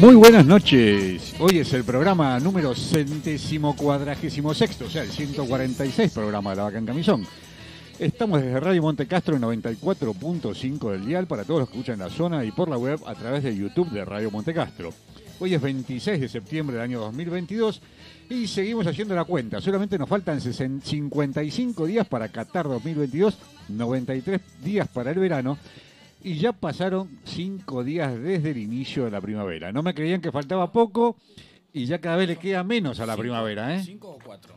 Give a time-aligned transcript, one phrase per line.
[0.00, 1.34] Muy buenas noches.
[1.38, 6.62] Hoy es el programa número centésimo cuadragésimo sexto, o sea, el 146 programa de la
[6.62, 7.26] Vaca en Camisón.
[7.98, 12.08] Estamos desde Radio Monte Castro en 94.5 del dial para todos los que escuchan la
[12.08, 14.90] zona y por la web a través de YouTube de Radio Monte Castro.
[15.38, 17.82] Hoy es 26 de septiembre del año 2022
[18.30, 19.60] y seguimos haciendo la cuenta.
[19.60, 23.36] Solamente nos faltan 55 días para Qatar 2022,
[23.68, 25.58] 93 días para el verano
[26.22, 29.72] y ya pasaron 5 días desde el inicio de la primavera.
[29.72, 31.16] No me creían que faltaba poco
[31.72, 33.74] y ya cada vez le queda menos a la primavera.
[33.76, 33.82] ¿eh?
[33.84, 34.54] ¿Cinco o cuatro?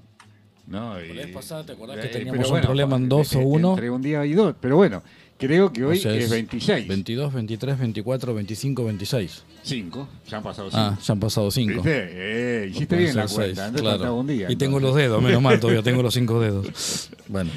[0.67, 3.35] No, La y- vez pasada, ¿te acordás eh, que teníamos un bueno, problema en dos
[3.35, 3.71] o uno?
[3.71, 5.03] Entre un día y dos, pero bueno,
[5.47, 6.87] creo que hoy O sea, es 26.
[6.87, 9.43] 22, 23, 24, 25, 26.
[9.63, 10.81] 5, ya han pasado 5.
[10.81, 11.75] Ah, ya han pasado cinco.
[11.75, 12.09] ¿Viste?
[12.11, 14.15] Eh, hiciste bien la cuenta, seis, claro.
[14.15, 14.51] un día.
[14.51, 17.09] Y tengo los dedos, menos mal, todavía tengo los cinco dedos.
[17.29, 17.51] Bueno,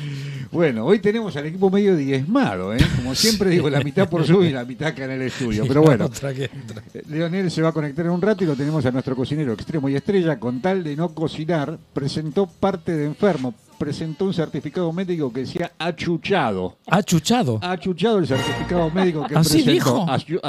[0.53, 2.79] Bueno, hoy tenemos al equipo medio diezmado, ¿eh?
[2.97, 5.65] Como siempre digo, la mitad por Zoom y la mitad acá en el estudio.
[5.67, 6.09] Pero bueno,
[7.09, 9.89] Leonel se va a conectar en un rato y lo tenemos a nuestro cocinero extremo
[9.89, 10.39] y estrella.
[10.39, 13.55] Con tal de no cocinar, presentó parte de enfermo.
[13.79, 16.77] Presentó un certificado médico que decía achuchado.
[16.87, 17.59] Achuchado.
[17.63, 19.73] Achuchado el certificado médico que ¿Así presentó.
[19.73, 20.07] dijo?
[20.07, 20.41] Achu-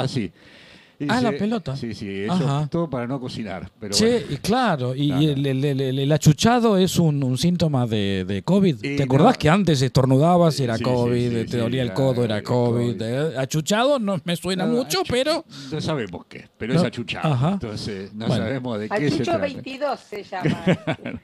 [1.08, 1.76] Ah, la pelota.
[1.76, 2.62] Sí, sí, eso Ajá.
[2.64, 3.70] es todo para no cocinar.
[3.78, 4.26] Pero Che, bueno.
[4.30, 8.42] y claro, y el, el- el- el- el achuchado es un, un síntoma de, de
[8.42, 8.82] COVID.
[8.82, 9.38] Y ¿Te acordás no.
[9.38, 12.96] que antes estornudabas y era Sí, COVID, sí, te sí, dolía el codo, era COVID?
[12.98, 13.02] COVID.
[13.02, 15.44] Eh, Achuchado no me suena No, mucho, achu- pero...
[15.70, 17.32] No sabemos qué, pero No, es achuchado.
[17.32, 17.52] ajá.
[17.52, 18.44] Entonces, no Bueno.
[18.44, 19.38] sabemos de qué se Achucho trata.
[19.38, 20.64] 22 se llama.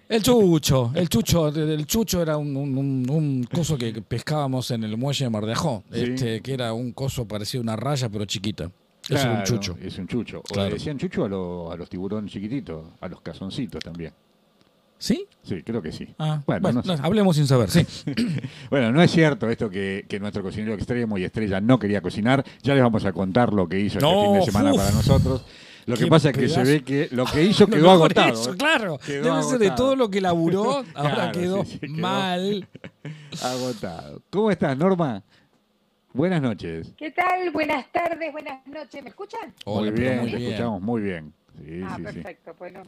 [0.09, 4.84] El chucho, el chucho, el chucho era un, un, un- un coso que pescábamos en
[4.84, 6.00] el muelle de Mar de Ajó, Sí.
[6.00, 8.70] este, que era un coso parecido a una raya pero chiquita.
[9.08, 9.77] Era un chucho.
[9.83, 10.38] Es un chucho.
[10.38, 10.69] O Claro.
[10.70, 14.12] le decían chucho a, lo- a los tiburones chiquititos, a los cazoncitos también.
[14.97, 15.27] ¿Sí?
[15.42, 16.08] Sí, creo que sí.
[16.19, 17.00] Ah, Bueno, bueno, no sé.
[17.02, 17.84] no, hablemos sin saber, sí.
[18.70, 22.42] Bueno, no es cierto esto que, que nuestro cocinero extremo y estrella no quería cocinar.
[22.62, 24.78] Ya les vamos a contar lo que hizo No, este fin de semana uf.
[24.78, 25.44] para nosotros.
[25.86, 28.32] Lo que pasa es que se ve que lo que hizo quedó agotado.
[28.32, 28.56] eso, ¿eh?
[28.56, 28.97] claro.
[29.04, 31.91] Quedó Debe ser de todo lo que laburó, ahora Claro, quedó sí, sí, quedó.
[31.98, 32.66] mal.
[33.42, 34.22] Agotado.
[34.31, 35.22] ¿Cómo estás, Norma?
[36.14, 36.94] Buenas noches.
[36.97, 37.50] ¿Qué tal?
[37.50, 39.02] Buenas tardes, buenas noches.
[39.02, 39.52] ¿Me escuchan?
[39.64, 40.50] Hola, muy bien, muy te bien.
[40.52, 41.34] escuchamos muy bien.
[41.58, 42.02] Sí, ah, sí, sí.
[42.12, 42.54] perfecto.
[42.56, 42.82] Bueno,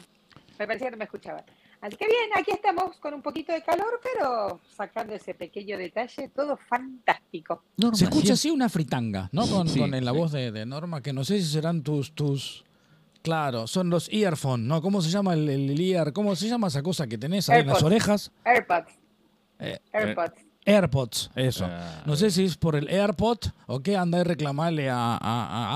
[0.61, 1.43] me parecía que no me escuchaban.
[1.81, 6.29] Así que bien, aquí estamos con un poquito de calor, pero sacando ese pequeño detalle,
[6.29, 7.65] todo fantástico.
[7.77, 8.33] Norma, Se escucha sí.
[8.33, 9.45] así una fritanga, ¿no?
[9.49, 10.17] Con, Sí, con la sí.
[10.17, 12.65] voz de, de Norma, que no sé si serán tus, tus.
[13.23, 14.81] Claro, son los earphones, ¿no?
[14.81, 16.13] ¿Cómo se llama el, el ear?
[16.13, 18.31] ¿Cómo se llama esa cosa que tenés ahí en las orejas?
[18.45, 18.93] AirPods.
[19.59, 20.46] Eh, AirPods.
[20.67, 21.65] AirPods, eso.
[21.71, 25.19] Ah, No sé si es por el AirPod o qué anda y reclamarle a, a-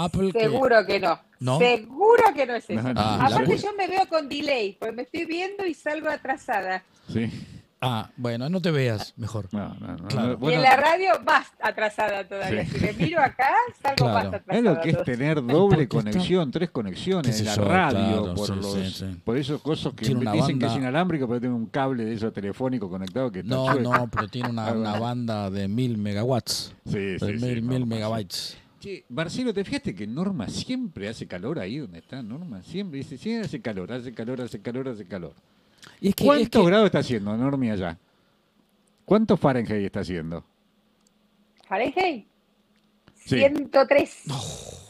[0.01, 0.33] a Apple.
[0.33, 1.19] Seguro que no.
[1.39, 1.59] ¿No?
[1.59, 2.83] Seguro que no es eso.
[2.97, 6.83] Ah, Aparte la- yo me veo con delay, porque me estoy viendo y salgo atrasada.
[7.11, 7.31] Sí.
[7.83, 9.49] Ah, bueno, no te veas mejor.
[9.53, 10.09] No, no, no.
[10.09, 10.33] Claro.
[10.33, 12.67] y Bueno, en la radio más atrasada todavía.
[12.67, 12.79] Sí.
[12.79, 13.49] Si me miro acá,
[13.83, 14.13] salgo Claro.
[14.15, 14.59] más atrasada.
[14.59, 18.35] Es lo que es tener doble Porque está- conexión, tres conexiones en la radio, claro,
[18.35, 19.21] por, sí, los, sí, sí.
[19.25, 22.33] por esos cosas que dicen que es banda- inalámbrico, pero tiene un cable de esos
[22.35, 23.97] telefónico conectado que está No, chueco.
[23.97, 26.75] no, pero tiene una, una banda de mil megawatts.
[26.85, 27.85] Sí, De sí, mil, mil sí.
[27.87, 28.59] megabytes.
[28.79, 32.63] Che, Marcelo, ¿te fijaste que Norma siempre hace calor ahí donde está Norma?
[32.63, 35.33] Siempre dice, siempre hace calor, hace calor, hace calor, hace calor.
[36.01, 37.99] Y es que, ¿Cuántos es que- grados está haciendo Normi allá?
[39.05, 40.45] ¿Cuánto Fahrenheit está haciendo?
[41.67, 42.27] Fahrenheit.
[43.25, 43.39] Sí.
[43.39, 44.23] 103.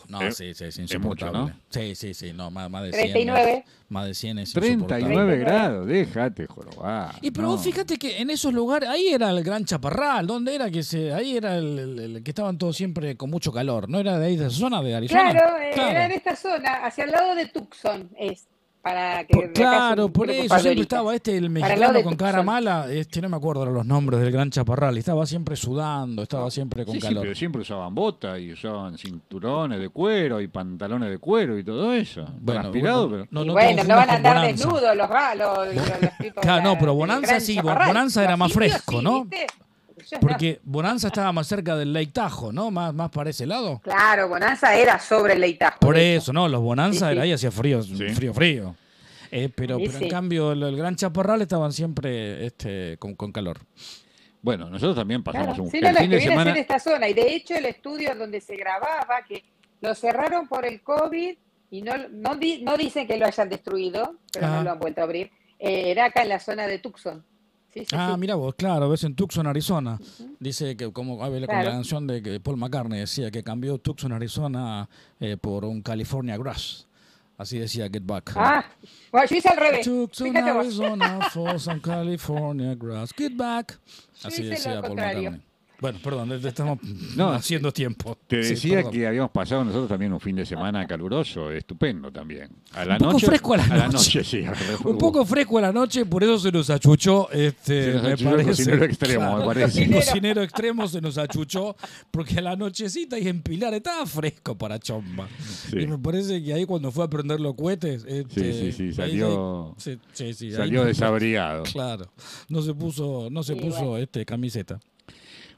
[0.08, 1.38] No, Eh, sí, sí, es mucho, insoportable.
[1.38, 1.52] ¿no?
[1.68, 3.12] Sí, sí, sí, no, más, más de 100.
[3.12, 3.64] 39.
[3.64, 4.86] es- Más de 100 es insoportable.
[5.04, 7.14] 39 grados, déjate jorobar.
[7.22, 7.52] Y pero no.
[7.52, 11.12] vos fíjate que en esos lugares, ahí era el Gran Chaparral, ¿dónde era que se,
[11.12, 14.26] ahí era el, el- el que estaban todos siempre con mucho calor, ¿no era de
[14.26, 15.30] ahí de esa zona de Arizona?
[15.30, 15.90] Claro, Claro.
[15.90, 18.48] era en esta zona, hacia el lado de Tucson, es
[18.82, 22.86] para que Por- claro, por eso siempre estaba este, el mexicano de con cara mala,
[22.90, 26.84] este, no me acuerdo los nombres del Gran Chaparral, y estaba siempre sudando, estaba siempre
[26.86, 27.22] con Sí, sí, calor.
[27.22, 31.92] pero siempre usaban botas y usaban cinturones de cuero y pantalones de cuero y todo
[31.92, 32.24] eso.
[32.40, 33.42] Bueno, Transpirado, bueno, pero...
[33.42, 35.10] Y no bueno, no van a andar desnudos los.
[35.36, 37.60] Los, los tipos Claro, de no, pero Bonanza sí.
[37.60, 39.24] Bonanza era más fresco, sí, ¿no?
[39.24, 39.46] ¿viste?
[40.20, 42.70] Porque Bonanza estaba más cerca del Lake Tajo, ¿no?
[42.70, 43.80] Más, más para ese lado.
[43.82, 45.78] Claro, Bonanza era sobre el Leitajo.
[45.80, 46.48] Por eso, ¿no?
[46.48, 47.94] Los Bonanza Sí, era ahí hacía frío, Sí.
[48.14, 48.76] frío, frío.
[49.32, 53.58] Eh, pero, en cambio el, el Gran Chaparral estaban siempre este, con, con calor.
[54.42, 55.62] Bueno, nosotros también pasamos Claro.
[55.64, 56.52] un Sí, el no, no, fin de semana.
[56.58, 57.08] esta zona.
[57.08, 59.44] Y de hecho, el estudio donde se grababa, que
[59.82, 61.36] lo cerraron por el COVID
[61.70, 64.56] y no, no, di- no dicen que lo hayan destruido, pero Ah.
[64.56, 67.24] no lo han vuelto a abrir, eh, era acá en la zona de Tucson.
[67.72, 68.20] Sí, sí, Ah, sí.
[68.20, 69.98] mira vos, claro, ves en Tucson, Arizona.
[70.40, 71.76] Dice que como a ver, con la Claro.
[71.76, 74.88] canción de que Paul McCartney decía que cambió Tucson, Arizona
[75.20, 76.86] eh, por un California Grass.
[77.38, 78.32] Así decía Get Back.
[78.36, 78.64] Ah,
[79.10, 79.86] bueno, yo hice al revés.
[79.86, 80.36] Tucson.
[80.36, 83.12] Arizona for some California Grass.
[83.16, 83.78] Get Back.
[84.24, 85.30] Así decía Paul contrario.
[85.30, 85.49] McCartney.
[85.80, 86.78] Bueno, perdón, estamos
[87.16, 88.18] No, haciendo tiempo.
[88.26, 88.92] Te Sí, decía perdón.
[88.92, 92.50] que habíamos pasado nosotros también un fin de semana caluroso, estupendo también.
[92.74, 93.92] A la Un poco noche, fresco a la noche.
[93.92, 94.44] noche, sí.
[94.84, 98.12] Un poco fresco a la noche, por eso se nos achuchó, este, Se nos me
[98.12, 99.82] achuchó el cocinero extremo, me parece.
[99.84, 101.74] El cocinero extremo se nos achuchó,
[102.10, 105.28] porque a la nochecita y en Pilar estaba fresco para Chomba.
[105.70, 105.78] Sí.
[105.80, 108.04] Y me parece que ahí cuando fue a prender los cohetes...
[108.06, 111.62] este, Sí, sí, sí, salió- ahí- sí, sí, sí, ahí Salió no- desabrigado.
[111.72, 112.10] Claro,
[112.50, 113.96] no se puso, no se puso bueno.
[113.98, 114.78] este, camiseta.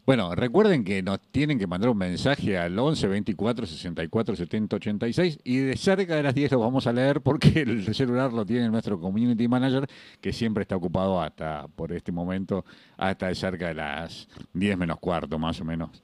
[0.05, 5.39] Bueno, recuerden que nos tienen que mandar un mensaje al 11 24 64 70 86
[5.45, 8.69] y de cerca de las 10 lo vamos a leer porque el celular lo tiene
[8.69, 9.87] nuestro community manager
[10.21, 12.65] que siempre está ocupado hasta por este momento,
[12.97, 16.03] hasta de cerca de las 10 menos cuarto más o menos,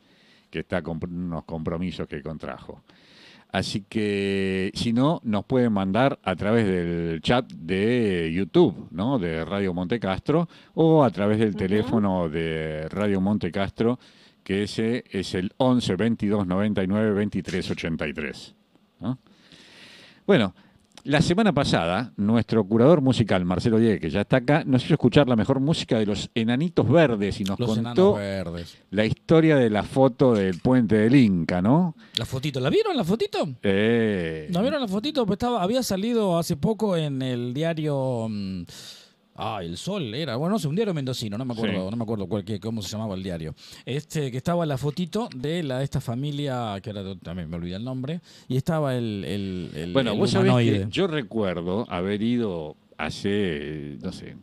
[0.49, 2.85] que está con unos compromisos que contrajo.
[3.51, 9.19] Así que si no, nos pueden mandar a través del chat de YouTube, ¿no?
[9.19, 13.99] De Radio Monte Castro, o a través del teléfono de Radio Monte Castro,
[14.45, 18.55] que ese es el 11 22 99 23 83.
[19.01, 19.19] ¿no?
[20.27, 20.55] Bueno,
[21.09, 25.27] la semana pasada, nuestro curador musical, Marcelo Diego, que ya está acá, nos hizo escuchar
[25.27, 28.77] la mejor música de los Enanitos Verdes y nos Los contó verdes.
[28.91, 31.97] la historia de la foto del puente del Inca, ¿no?
[32.19, 33.39] La fotito, ¿la vieron la fotito?
[33.63, 35.25] Eh, ¿No vieron la fotito?
[35.25, 38.27] Pues estaba, había salido hace poco en el diario.
[38.29, 38.63] mm,
[39.41, 40.35] Ah, El Sol era.
[40.37, 41.91] Bueno, no sé, un diario mendocino, no me acuerdo, Sí.
[41.93, 43.55] no me acuerdo cuál, qué- cómo se llamaba el diario.
[43.87, 47.85] Este, que estaba la fotito de la esta familia, que ahora también me olvidé el
[47.85, 50.85] nombre, y estaba el, el, el- Bueno, el vos sabés humanoide.
[50.87, 54.35] que yo recuerdo haber ido hace, no sé,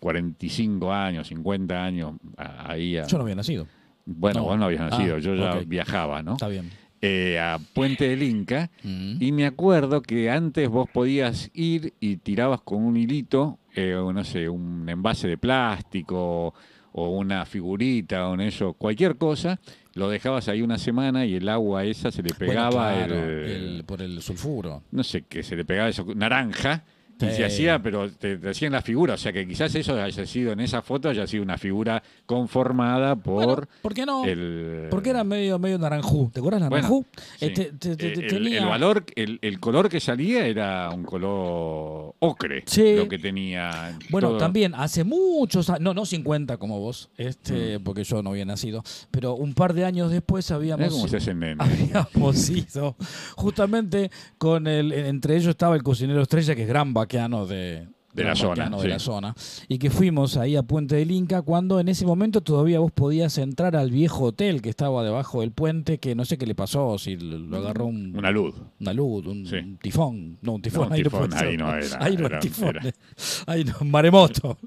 [0.00, 3.06] 45 años, 50 años ahí a...
[3.06, 3.66] Yo no había nacido.
[4.04, 4.44] bueno, no.
[4.46, 6.32] vos no habías Ah, nacido, yo ya viajaba, ¿no?
[6.32, 6.70] Está bien.
[7.00, 8.70] Eh, a Puente del Inca.
[8.82, 9.22] Mm.
[9.22, 14.24] Y me acuerdo que antes vos podías ir y tirabas con un hilito, eh, no
[14.24, 16.54] sé, un envase de plástico
[16.92, 19.58] o una figurita o en eso, cualquier cosa,
[19.94, 23.50] lo dejabas ahí una semana y el agua esa se le Bueno, pegaba claro, el,
[23.78, 24.82] el- por el sulfuro.
[24.92, 26.84] no sé, que se le pegaba eso, naranja.
[27.20, 29.14] Y se hacía, pero te, te hacían la figura.
[29.14, 33.16] O sea que quizás eso haya sido en esa foto, haya sido una figura conformada
[33.16, 34.24] por Bueno, ¿Por qué no?
[34.24, 34.88] el.
[34.90, 36.30] Porque era medio, medio naranjú.
[36.32, 37.06] ¿Te acuerdas Bueno, naranjú?
[37.38, 37.46] sí.
[37.46, 41.04] Este, te- te- Eh, el, tenía- el valor, el, el color que salía era un
[41.04, 42.94] color ocre, Sí.
[42.96, 43.96] lo que tenía.
[44.10, 44.38] Bueno, todo.
[44.38, 47.82] también hace muchos años, no, no 50 como vos, este, Mm.
[47.84, 51.16] porque yo no había nacido, pero un par de años después habíamos, cómo se
[51.58, 52.96] habíamos ido
[53.36, 58.36] justamente con el, entre ellos estaba el cocinero estrella, que es gran de, De la
[58.36, 58.88] zona, de sí.
[58.88, 59.34] la zona,
[59.68, 63.38] y que fuimos ahí a Puente del Inca cuando en ese momento todavía vos podías
[63.38, 66.96] entrar al viejo hotel que estaba debajo del puente, que no sé qué le pasó,
[66.98, 68.54] si lo agarró un, Una luz.
[68.80, 69.56] una luz, un Sí.
[69.82, 70.38] tifón.
[70.42, 71.48] No, un tifón, No, un ahí, no tifón, puede ser.
[71.48, 72.76] ahí no era, Ahí no era- tifón.
[72.76, 72.92] era-
[73.46, 74.58] Ahí no, maremoto.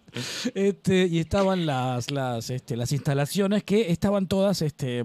[0.54, 5.04] Este, y estaban las, las, este, las instalaciones que estaban todas, este,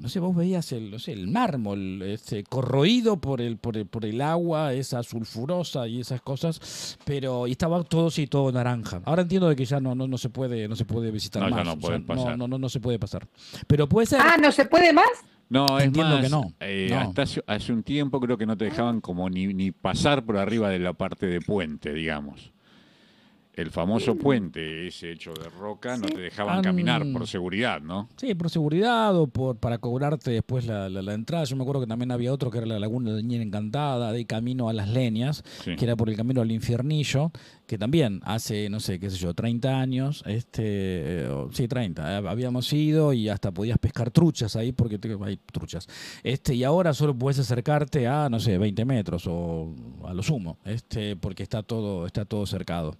[0.00, 3.86] no sé, vos veías el, no sé, el mármol este, corroído por el, por el,
[3.86, 9.00] por el agua, esa sulfurosa y esas cosas, pero y estaba todo sí, todo naranja.
[9.04, 11.50] Ahora entiendo de que ya no, no, no se puede, no se puede visitar No,
[11.50, 11.64] más.
[11.64, 12.38] no o sea, pasar.
[12.38, 13.26] no, no, no se puede pasar.
[13.66, 14.20] Pero puede ser.
[14.22, 15.06] Ah, ¿no se puede más?
[15.48, 16.52] No, es Entiendo más, que no.
[16.60, 17.00] eh, No.
[17.00, 20.36] hasta hace, hace un tiempo creo que no te dejaban como ni, ni pasar por
[20.36, 22.52] arriba de la parte de puente, digamos.
[23.52, 28.08] El famoso puente, ese hecho de roca, no te dejaban caminar por seguridad, ¿no?
[28.16, 31.44] Sí, por seguridad o por, para cobrarte después la, la- la entrada.
[31.44, 34.24] Yo me acuerdo que también había otro que era la Laguna de Ñera Encantada, de
[34.24, 35.74] camino a las leñas, Sí.
[35.76, 37.32] que era por el camino al infiernillo,
[37.70, 42.22] que también hace, no sé, qué sé yo, 30 años, este, eh, sí, 30, eh,
[42.28, 45.86] habíamos ido y hasta podías pescar truchas ahí, porque te- hay truchas.
[46.24, 49.72] Este, y ahora solo puedes acercarte a, no sé, 20 metros o
[50.04, 52.96] a lo sumo, este, porque está todo, está todo cercado.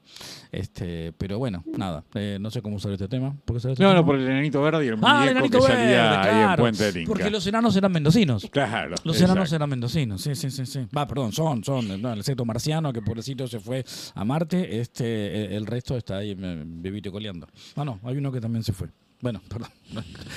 [0.52, 3.34] Este, pero bueno, nada, eh, no sé cómo usar este tema.
[3.44, 4.00] ¿Por qué sale este No, tema?
[4.02, 6.28] no, por el enanito verde y el Ah, el muñeco enanito que verde, salía ahí
[6.28, 7.08] en claro, Puente del Inca.
[7.08, 8.46] Porque los enanos eran mendocinos.
[8.52, 8.90] Claro.
[9.02, 9.32] Los exacto.
[9.32, 10.86] enanos eran mendocinos, sí, sí, sí, sí.
[10.96, 12.00] Va, perdón, son, son.
[12.00, 13.84] no, el secto marciano, que pobrecito se fue
[14.14, 17.46] a Marte, este, eh, el resto está ahí y coleando.
[17.76, 18.88] Ah, no, hay uno que también se fue.
[19.22, 19.68] Bueno, perdón.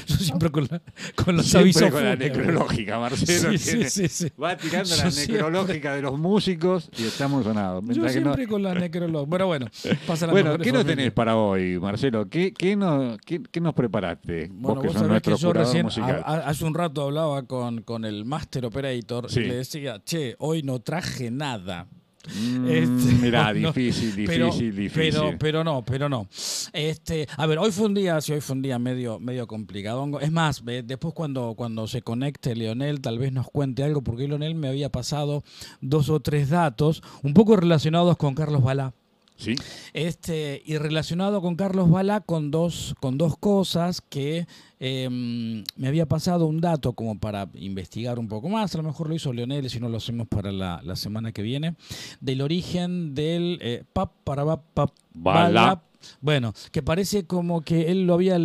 [0.07, 0.81] Yo siempre con, la-
[1.15, 3.51] con los Siempre avisos con la necrológica, Marcelo.
[3.51, 4.27] Sí, sí, tiene- sí, sí.
[4.41, 7.81] Va tirando Yo la siempre- necrológica de los músicos y estamos sonados.
[7.87, 9.29] Yo que no- siempre con la necrológica.
[9.31, 9.67] Pero bueno,
[10.05, 12.27] pasa la Bueno, ¿qué nos tenés para hoy, Marcelo?
[12.27, 14.49] ¿Qué, qué, nos, qué, qué nos preparaste?
[14.51, 18.25] Bueno, vos vos sabés que yo recién, a- hace un rato hablaba con, con el
[18.25, 21.87] Master Operator y le decía, che, hoy no traje nada.
[22.27, 24.91] Mm, Este, mirá, no, difícil, difícil, pero, difícil.
[24.93, 26.27] Pero, pero no, pero no.
[26.71, 30.19] Este, a ver, hoy fue un día, sí, hoy fue un día medio, medio complicado.
[30.21, 34.55] Es más, después cuando, cuando se conecte Leonel, tal vez nos cuente algo, porque Leonel
[34.55, 35.43] me había pasado
[35.81, 38.93] dos o tres datos un poco relacionados con Carlos Balá.
[39.35, 39.55] Sí.
[39.93, 44.47] Este, y relacionado con Carlos Balá con dos, con dos cosas que
[44.79, 49.09] em, me había pasado un dato como para investigar un poco más, a lo mejor
[49.09, 51.75] lo hizo Leonel, si no lo hacemos para la, la semana que viene,
[52.21, 55.81] del origen del eh, pap para pap, Balá.
[56.19, 58.37] Bueno, que parece como que él lo había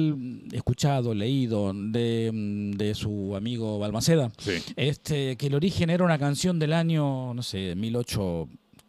[0.52, 4.52] escuchado, leído de, mm, de su amigo Balmaceda, Sí.
[4.76, 7.75] este, que el origen era una canción del año, no sé,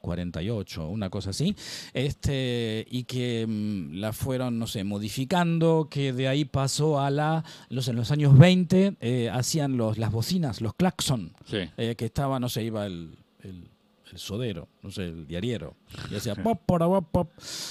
[0.02, 1.56] 1848, una cosa así,
[1.94, 7.44] este, y que mm, la fueron, no sé, modificando, que de ahí pasó a la,
[7.70, 11.70] los, en los años 20, eh, hacían los, las bocinas, los claxon, Sí.
[11.78, 13.12] eh, que estaba, no sé, iba el,
[13.44, 13.68] el,
[14.12, 15.76] el sodero, no sé, el diariero,
[16.12, 17.30] y hacía pop, pora, pop, pop.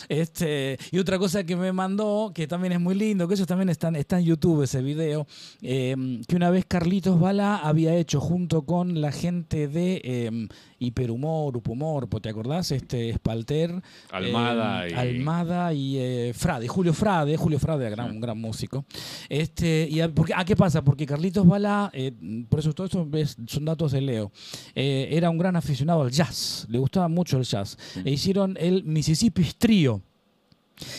[0.09, 3.69] Este, y otra cosa que me mandó, que también es muy lindo, que eso también
[3.69, 5.27] está, en- está en YouTube, ese video,
[5.63, 5.97] eh,
[6.27, 10.49] que una vez Carlitos Balá había hecho junto con la gente de eh,
[10.79, 12.71] Hiperhumor, Upumor, ¿te acordás?
[12.73, 18.21] Este, Spalter, Almada eh, y- Almada y eh, Frade, Julio Frade, Julio Frade, gran, un
[18.21, 18.85] gran músico.
[19.29, 20.83] Este, y a, porque, ¿a qué pasa?
[20.83, 22.13] Porque Carlitos Balá, eh,
[22.49, 24.31] por eso todo esto es- son datos de Leo,
[24.75, 27.79] eh, era un gran aficionado al jazz, le gustaba mucho el jazz.
[28.05, 30.03] E hicieron el Mississippi Trio.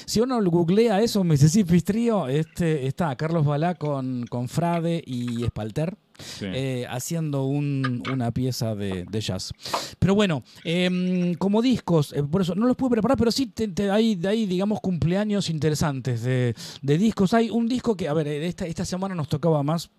[0.06, 5.98] Si uno googlea eso, Mississippi Trio, este, está Carlos Balá con, con Frade y Spalter.
[6.22, 6.44] Sí.
[6.54, 9.54] eh, haciendo un- una pieza de, de jazz.
[10.00, 13.70] Pero bueno, em, como discos, eh, por eso no los pude preparar, pero sí te-
[13.70, 17.34] te- hay, hay, digamos, cumpleaños interesantes de, de discos.
[17.34, 19.92] Hay un disco que, a ver, eh, esta, esta semana nos tocaba más.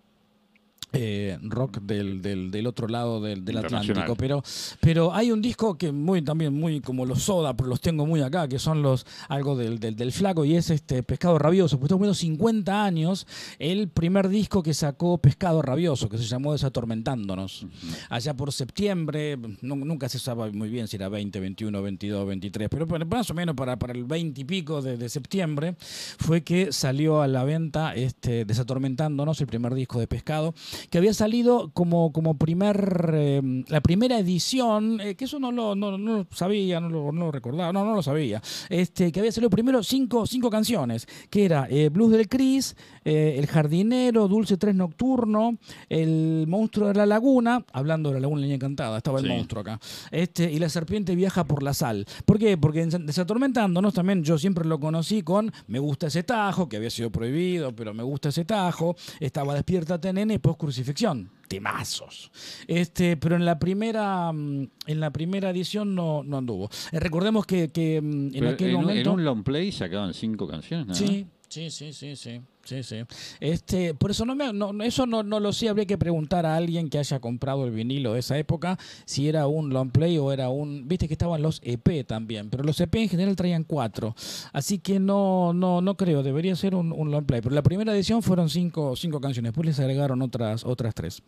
[0.93, 3.45] Eh, rock del, del, del otro lado del.
[3.65, 4.43] Atlántico, pero,
[4.81, 8.21] pero hay un disco que muy también muy como los soda, pero los tengo muy
[8.21, 11.95] acá, que son los algo del, del, flaco y es este Pescado Rabioso, pues está
[11.95, 13.25] cumpliendo 50 años
[13.57, 17.65] el primer disco que sacó Pescado Rabioso, que se llamó Desatormentándonos.
[18.09, 22.69] Allá por septiembre, nu- nunca se sabe muy bien si era 20, 21, 22, 23,
[22.69, 25.75] pero más o menos para, para el 20 y pico de, de septiembre
[26.19, 30.53] fue que salió a la venta este Desatormentándonos, el primer disco de Pescado,
[30.89, 35.75] que había salido como, como primer, eh, la primera edición, eh, que eso no lo,
[35.75, 39.19] no, no lo sabía, no lo, no lo recordaba, no, no lo sabía, este, que
[39.19, 42.75] había salido primero cinco, cinco canciones, que era eh, Blues del Cris,
[43.05, 45.57] eh, El Jardinero, Dulce Tres Nocturno,
[45.89, 49.31] El Monstruo de la Laguna, hablando de la Laguna Leña Encantada, estaba el Sí.
[49.31, 49.79] monstruo acá,
[50.11, 52.05] este, y La Serpiente Viaja por la Sal.
[52.25, 52.57] ¿Por qué?
[52.57, 56.89] Porque en Desatormentándonos también yo siempre lo conocí con Me gusta ese tajo, que había
[56.89, 61.29] sido prohibido, pero me gusta ese tajo, estaba Despiértate Nene y Post Crucifixión.
[61.47, 62.31] Temazos.
[62.67, 66.69] Este, pero en la primera mm, en la primera edición no, no anduvo.
[66.91, 69.13] Eh, recordemos que, que, mm, en Pero aquel en, un- en momento.
[69.13, 70.93] un long play sacaban cinco canciones, ¿no?
[70.95, 72.97] Sí, sí, sí, sí, sí, sí, sí.
[73.39, 76.55] Este, por eso no me, no, eso no, no lo sé, habría que preguntar a
[76.55, 80.31] alguien que haya comprado el vinilo de esa época si era un long play o
[80.31, 84.15] era un, viste que estaban los EP también, pero los EP en general traían cuatro,
[84.53, 87.41] así que no, no, no creo, debería ser un, long play.
[87.41, 91.21] Pero la primera edición fueron cinco, cinco canciones, después les agregaron otras, otras tres.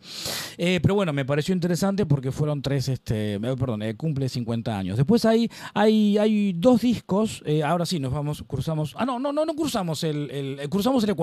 [0.56, 4.78] Eh, pero bueno, me pareció interesante porque fueron tres, este, eh, perdón, eh, cumple 50
[4.78, 4.96] años.
[4.96, 9.44] Después hay, hay, hay dos discos, ahora sí, nos vamos, cruzamos, ah, no, no, no,
[9.44, 11.14] no cruzamos el, el- cruzamos el.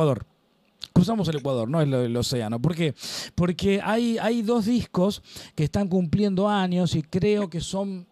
[0.93, 2.59] Cruzamos el Ecuador, no el, el océano.
[2.61, 2.93] ¿Por qué?
[3.35, 5.21] Porque hay, hay dos discos
[5.55, 8.05] que están cumpliendo años y creo que son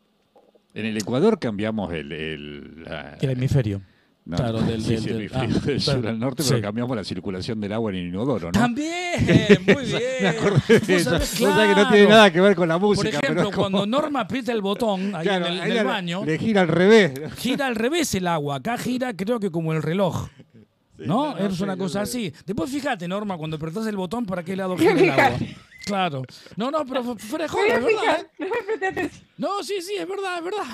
[0.73, 2.11] En el Ecuador cambiamos el...
[2.11, 3.81] el, la- el hemisferio.
[4.25, 6.09] no, claro, del- sí, del- del- hemisferio ah, del sur claro.
[6.09, 6.49] al norte, Sí.
[6.51, 8.51] pero cambiamos la circulación del agua en el inodoro, ¿no?
[8.53, 9.19] También,
[9.67, 10.01] muy bien.
[10.21, 11.09] Me acordé de eso.
[11.09, 11.89] sabés, O sea que no claro.
[11.89, 13.09] tiene nada que ver con la Por música.
[13.09, 15.83] ejemplo, pero como- cuando Norma aprieta el botón ahí Claro, en el, ahí en la-
[15.83, 17.13] baño, Le gira al revés.
[17.37, 18.57] gira al revés el agua.
[18.57, 20.29] Acá gira, creo que como el reloj.
[21.07, 21.33] ¿No?
[21.33, 22.33] no, no es una no cosa así.
[22.45, 25.37] Después fíjate, Norma, cuando apretás el botón, ¿para qué lado gira el agua?
[25.85, 26.21] Claro.
[26.55, 28.27] No, no, pero fu- fuera de es verdad.
[28.37, 29.11] fijar, ¿eh?
[29.39, 30.65] No sí, sí, es verdad, es verdad.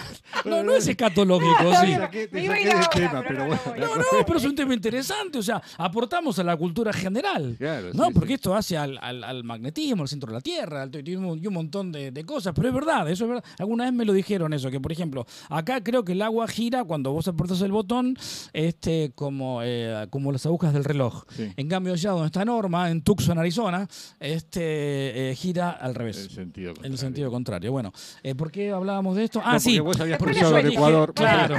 [0.45, 1.91] No, no es escatológico, sí.
[1.93, 3.87] saqué- te saqué del tema, pero no, bueno.
[3.95, 7.55] no pero es un tema interesante, o sea, aportamos a la cultura general.
[7.57, 8.33] Claro, no, sí, porque sí.
[8.35, 11.47] esto hace al, al- al magnetismo, al centro de la Tierra, al- y un, y
[11.47, 13.43] un montón de, de cosas, pero es verdad, eso es verdad.
[13.59, 16.83] Alguna vez me lo dijeron eso, que por ejemplo, acá creo que el agua gira
[16.83, 18.17] cuando vos apretas el botón,
[18.53, 21.23] este, como, eh, como las agujas del reloj.
[21.35, 21.51] Sí.
[21.55, 23.87] En cambio, allá donde está Norma, en Tucson, Arizona,
[24.19, 26.17] este, eh, gira al revés.
[26.17, 27.71] El sentido En el sentido contrario.
[27.71, 27.91] Bueno,
[28.23, 29.41] eh, ¿por qué hablábamos de esto?
[29.43, 29.71] Ah, No, sí.
[29.77, 31.13] porque vos habías Después cruzado el Ecuador.
[31.13, 31.55] claro.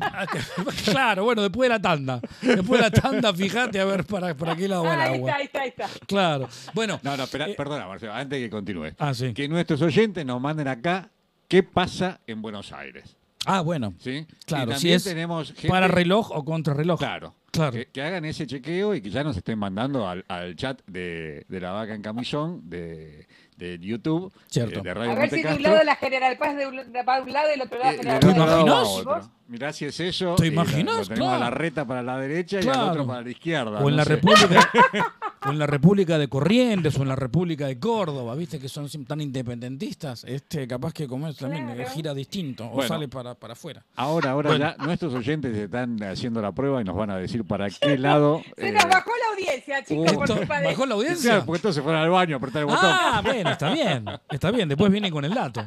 [0.00, 0.26] Ah,
[0.84, 2.20] claro, bueno, después de la tanda.
[2.40, 5.30] Después de la tanda, fíjate a ver para, para qué lado va el Ahí agua.
[5.30, 6.06] está, ahí está, ahí está.
[6.06, 6.48] Claro.
[6.74, 6.98] Bueno.
[7.02, 8.92] No, no, espera, Eh, perdona, Marcelo, antes que continúe.
[8.98, 9.32] Ah, sí.
[9.34, 11.10] Que nuestros oyentes nos manden acá
[11.46, 13.16] qué pasa en Buenos Aires.
[13.44, 13.94] Ah, bueno.
[13.98, 14.26] ¿sí?
[14.46, 16.98] Claro, si también es tenemos gente- Para reloj o contra reloj.
[16.98, 17.34] Claro.
[17.50, 17.72] Claro.
[17.72, 21.44] Que, que hagan ese chequeo y que ya nos estén mandando al, al chat de,
[21.48, 23.26] de la vaca en camisón de,
[23.58, 24.78] de YouTube, Cierto.
[24.80, 27.02] eh, de Radio A ver si de un lado la General Paz de un, de
[27.02, 28.46] va de un lado y el otro lado Eh, General de ¿Te un Paz.
[28.46, 28.88] lado a imaginas?
[28.88, 29.30] otro.
[29.48, 30.34] Mirá si es eso.
[30.36, 30.96] ¿Te y la- imaginas?
[31.08, 31.56] Lo tenemos a la Claro.
[31.56, 32.80] reta para la derecha y Claro.
[32.80, 33.78] al otro para la izquierda.
[33.80, 34.10] O en no la sé.
[34.16, 34.70] República
[35.46, 38.88] o en la República de Corrientes o en la República de Córdoba, viste que son
[39.06, 41.90] tan independentistas, este capaz que como es también eh, Claro.
[41.90, 42.88] gira distinto o Bueno.
[42.88, 43.82] sale para, para afuera.
[43.96, 44.74] Ahora, ahora Bueno.
[44.78, 48.42] ya nuestros oyentes están haciendo la prueba y nos van a decir para qué lado.
[48.56, 51.30] Se eh, nos bajó la audiencia, chicos, por culpa de ¿Bajó la audiencia?
[51.30, 52.80] Claro, porque entonces fueron al baño a apretar el botón.
[52.84, 55.64] Ah, bueno, está bien, está bien, después vienen con el dato.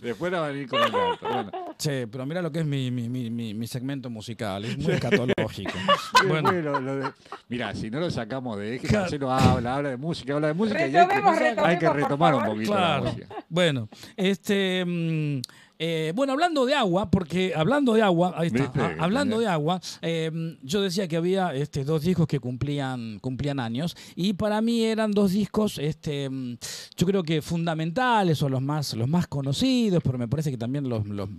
[0.00, 1.18] Después van a venir con el dato.
[1.28, 4.76] Bueno, Sí, pero mira lo que es mi, mi, mi, mi- mi segmento musical, es
[4.78, 5.72] muy escatológico.
[6.28, 7.12] Bueno, después lo- lo de-
[7.48, 9.02] mirá, si no lo sacamos de eje, Claro.
[9.04, 11.96] Marcelo habla, habla de música, habla de música y hay que, Retomemos, hay que retomemos,
[12.02, 13.04] retomar un poquito la Claro.
[13.04, 13.26] música.
[13.48, 14.84] Bueno, este.
[14.86, 15.40] mm,
[15.82, 18.80] eh, bueno, hablando de agua, porque hablando de agua, ahí está, ¿Viste?
[18.80, 20.30] ah, hablando de agua, eh,
[20.62, 25.10] yo decía que había este, dos discos que cumplían, cumplían años y para mí eran
[25.12, 26.58] dos discos, este, mm,
[26.96, 30.86] yo creo que fundamentales o los más, los más conocidos, pero me parece que también
[30.88, 31.30] los, los-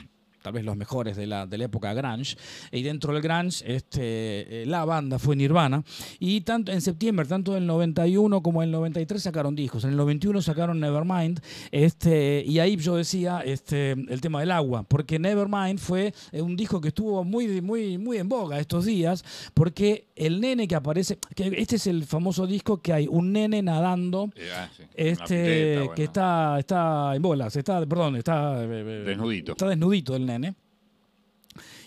[0.41, 2.37] tal vez los mejores de la, de la época grunge.
[2.71, 5.83] Y dentro del grunge, este, eh, la banda fue Nirvana.
[6.19, 9.83] Y tanto en septiembre, tanto del 91 como el 93 sacaron discos.
[9.83, 11.41] En el 91 sacaron Nevermind.
[11.71, 16.55] Este, y ahí yo decía este, el tema del agua, porque Nevermind fue eh, un
[16.55, 21.17] disco que estuvo muy, muy, muy en boga estos días, porque el nene que aparece,
[21.35, 24.29] que este es el famoso disco que hay un nene nadando.
[24.35, 29.51] Eh, ah, sí, Este pileta, que está, está en bolas, está, perdón, está Desnudito.
[29.53, 30.30] Está desnudito el nene.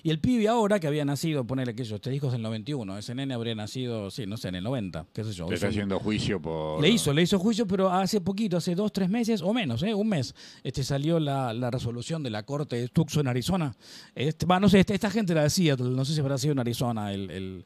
[0.03, 2.99] Y el pibe ahora que había nacido, ponele que yo, este disco es del 91,
[2.99, 5.49] ese nene habría nacido, sí, no sé, en el 90, qué sé yo.
[5.49, 6.83] Le está hizo- haciendo juicio por.
[6.83, 9.95] le hizo, le hizo juicio, pero hace poquito, hace dos, tres meses o menos, ¿eh?
[9.95, 13.75] un mes, este salió la, la resolución de la corte de Tucson en Arizona.
[14.15, 16.59] Este, no sé, esta, esta gente era de Seattle, no sé si habrá sido en
[16.59, 17.65] Arizona el, el,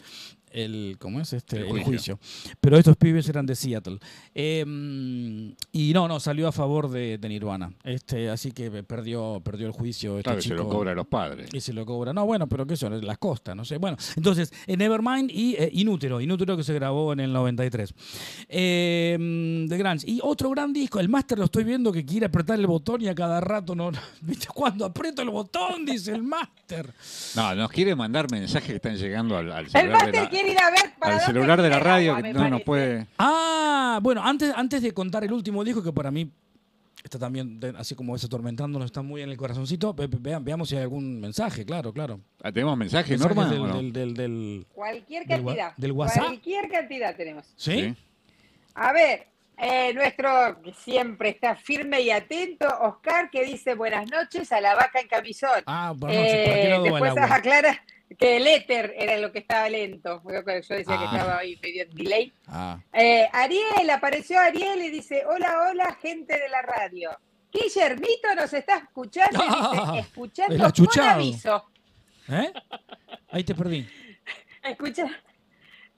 [0.53, 1.59] el- ¿cómo es este?
[1.59, 2.19] El El juicio.
[2.61, 3.99] Pero estos pibes eran de Seattle.
[4.35, 4.65] Eh,
[5.73, 7.73] y no, no, salió a favor de, de Nirvana.
[7.85, 10.19] Este, así que perdió, perdió el juicio.
[10.19, 11.49] Este Claro, se lo cobra a los padres.
[11.53, 12.13] Y se lo cobra.
[12.13, 13.79] No, bueno, pero qué son, las costas, no sé.
[13.79, 16.21] Bueno, entonces, eh, Nevermind y eh, Inútero.
[16.21, 17.95] Inútero que se grabó en el 93.
[18.49, 20.11] Eh, de Grunge.
[20.11, 23.09] Y otro gran disco, el Master lo estoy viendo que quiere apretar el botón y
[23.09, 23.91] a cada rato no.
[24.21, 24.47] ¿Viste?
[24.55, 26.93] Cuando aprieto el botón, dice el Master.
[27.37, 30.61] No, nos quiere mandar mensajes que están llegando al, al El celular la, quiere ir
[30.61, 33.07] a ver para al celular de la radio agua, que no nos puede.
[33.19, 36.31] Ah, bueno, antes, antes de contar el último disco, que para mí
[37.03, 40.69] está también, así como es atormentándonos, está muy en el corazoncito, ve- ve- vean, veamos
[40.69, 42.21] si hay algún mensaje, claro, claro.
[42.43, 43.51] Ah, ¿Tenemos mensajes, Mensajes Norma?
[43.51, 43.77] del- o no?
[43.77, 45.77] del- del- del- Cualquier cantidad.
[45.77, 46.25] del WhatsApp.
[46.25, 47.47] Cualquier cantidad tenemos.
[47.57, 47.73] ¿Sí?
[47.81, 47.95] Sí.
[48.75, 54.53] A ver, eh, nuestro que siempre está firme y atento, Oscar, que dice buenas noches
[54.53, 55.63] a la vaca en camisón.
[55.67, 57.35] Ah, bueno, no sé, ¿para qué Eh, después agua?
[57.37, 57.83] aclara
[58.19, 60.23] que el éter era lo que estaba lento.
[60.25, 61.11] Yo decía que Ah.
[61.13, 62.33] estaba ahí medio en delay.
[62.47, 67.11] Ah, Eh, Ariel, apareció Ariel y dice, hola, hola, gente de la radio.
[67.53, 71.65] Guillermito nos está escuchando, Ah, dice, escuchando con aviso.
[72.29, 72.53] ¿eh?
[73.31, 73.87] Ahí te perdí.
[74.63, 75.07] Escucha.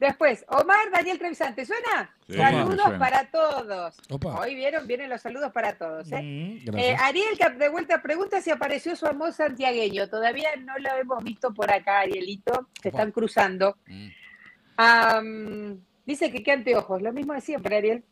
[0.00, 2.10] Después, Omar Daniel Trevisante, ¿suena?
[2.26, 2.98] Sí, saludos suena.
[2.98, 3.94] para todos.
[4.08, 4.40] Opa.
[4.40, 6.10] Hoy vieron, vienen los saludos para todos.
[6.10, 6.22] ¿eh?
[6.64, 6.96] Mm, Eh.
[6.98, 10.08] Ariel, que de vuelta pregunta si apareció su amor santiagueño.
[10.08, 12.68] Todavía no lo hemos visto por acá, Arielito.
[12.82, 12.98] Se Opa.
[12.98, 13.76] están cruzando.
[13.86, 15.74] Mm.
[16.06, 18.04] Dice que qué anteojos, lo mismo de siempre, Ariel.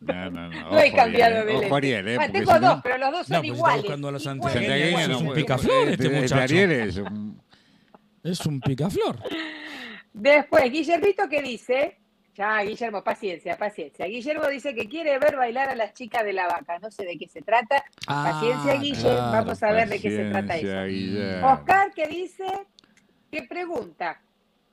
[0.00, 0.60] No, no, no.
[0.70, 1.74] No he ojo, cambiado de Ojo, lente.
[1.76, 2.16] Ariel, ¿eh?
[2.16, 3.82] Bueno, tengo si no- dos, pero los dos son No, pues iguales.
[3.82, 4.68] buscando a los santiagueños.
[4.68, 6.42] Santiagueño, es un picaflor este este- este muchacho.
[6.42, 7.42] Ariel es un-
[8.22, 9.18] Es un picaflor.
[10.12, 11.98] Después, Guillermito que dice,
[12.34, 14.06] ya, Guillermo, paciencia, paciencia.
[14.06, 16.78] Guillermo dice que quiere ver bailar a las chicas de la vaca.
[16.78, 17.84] No sé de qué se trata.
[18.06, 19.00] Paciencia, Ah, Guille.
[19.00, 19.32] claro.
[19.32, 20.88] Vamos a ver de qué se trata Paciencia, eso.
[20.88, 21.52] Guillermo.
[21.52, 22.44] Oscar que dice,
[23.30, 24.20] que pregunta,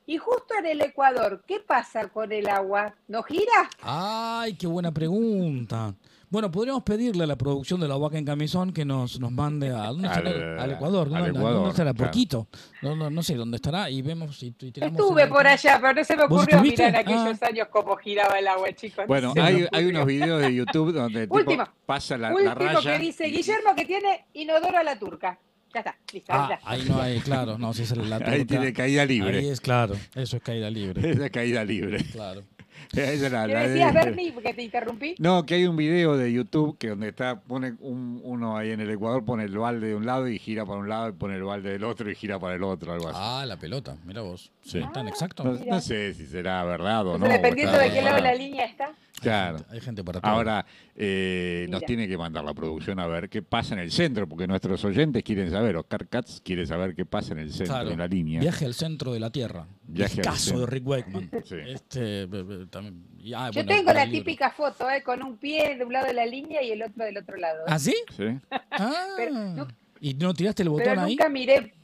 [0.06, 2.94] y justo en el Ecuador, ¿qué pasa con el agua?
[3.08, 3.68] ¿No gira?
[3.82, 5.94] Ay, qué buena pregunta.
[6.30, 9.68] Bueno, podríamos pedirle a la producción de la vaca en camisón que nos, nos mande
[9.70, 10.62] a, ¿dónde Al- estará?
[10.62, 11.06] al Ecuador.
[11.08, 11.92] al ¿Dónde, Ecuador, ¿dónde estará?
[11.94, 12.04] claro.
[12.04, 12.48] Por Quito.
[12.82, 15.78] No, no, no sé dónde estará y vemos si y tiramos Estuve el- por allá,
[15.80, 17.46] pero no se me ¿Vos ocurrió mirar en aquellos Ah.
[17.46, 18.98] años cómo giraba el agua, chicos.
[18.98, 22.54] No Bueno, hay, hay unos videos de YouTube donde el tipo pasa la, la Último
[22.54, 22.92] raya.
[22.92, 25.38] que dice y- Guillermo que tiene inodoro a la turca.
[25.72, 26.32] Ya está, listo.
[26.32, 26.70] ahí Ah, está.
[26.70, 28.44] ahí no hay, claro, no, si es la Ahí turca.
[28.46, 29.38] tiene caída libre.
[29.38, 32.04] Ahí es claro, eso es caída libre, Esa caída libre.
[32.12, 32.42] claro.
[32.92, 34.32] Esa es la- ¿Qué la de- decías, Bernie?
[34.32, 35.14] Porque te interrumpí.
[35.18, 38.80] No, que hay un video de YouTube que donde está, pone un, uno ahí en
[38.80, 41.36] el Ecuador, pone el balde de un lado y gira para un lado, y pone
[41.36, 43.18] el balde del otro y gira para el otro, algo así.
[43.20, 44.50] Ah, la pelota, mira vos.
[44.64, 44.80] Sí.
[44.92, 45.44] ¿Tan exacto?
[45.44, 47.26] no, no sé si será verdad o no.
[47.28, 48.92] dependiendo de qué lado de la línea está.
[49.20, 49.58] Claro.
[49.70, 50.30] Hay gente para todo.
[50.30, 54.28] Ahora, eh, nos tiene que mandar la producción a ver qué pasa en el centro,
[54.28, 57.90] porque nuestros oyentes quieren saber, Oscar Katz quiere saber qué pasa en el centro, Claro.
[57.90, 58.40] en la línea.
[58.40, 59.66] Viaje al centro de la Tierra.
[59.84, 61.30] Viaje caso de Rick Wakeman.
[61.44, 61.56] Sí.
[61.66, 62.26] Este,
[62.70, 65.02] también, y- ah, Yo bueno, tengo la el típica foto, ¿eh?
[65.02, 67.64] con un pie de un lado de la línea y el otro del otro lado.
[67.66, 67.94] ¿Ah, sí?
[68.16, 68.24] ¿Sí?
[68.70, 69.06] Ah.
[69.16, 69.68] Pero no-
[70.00, 71.10] ¿Y no tiraste el Pero botón ahí?
[71.16, 71.74] nunca miré.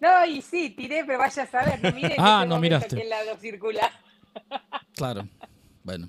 [0.00, 2.14] No, y sí, tiré, pero vaya a saber, no miré.
[2.18, 2.94] Ah, no miraste.
[2.96, 3.90] qué lado circular.
[4.94, 5.26] Claro.
[5.82, 6.08] Bueno.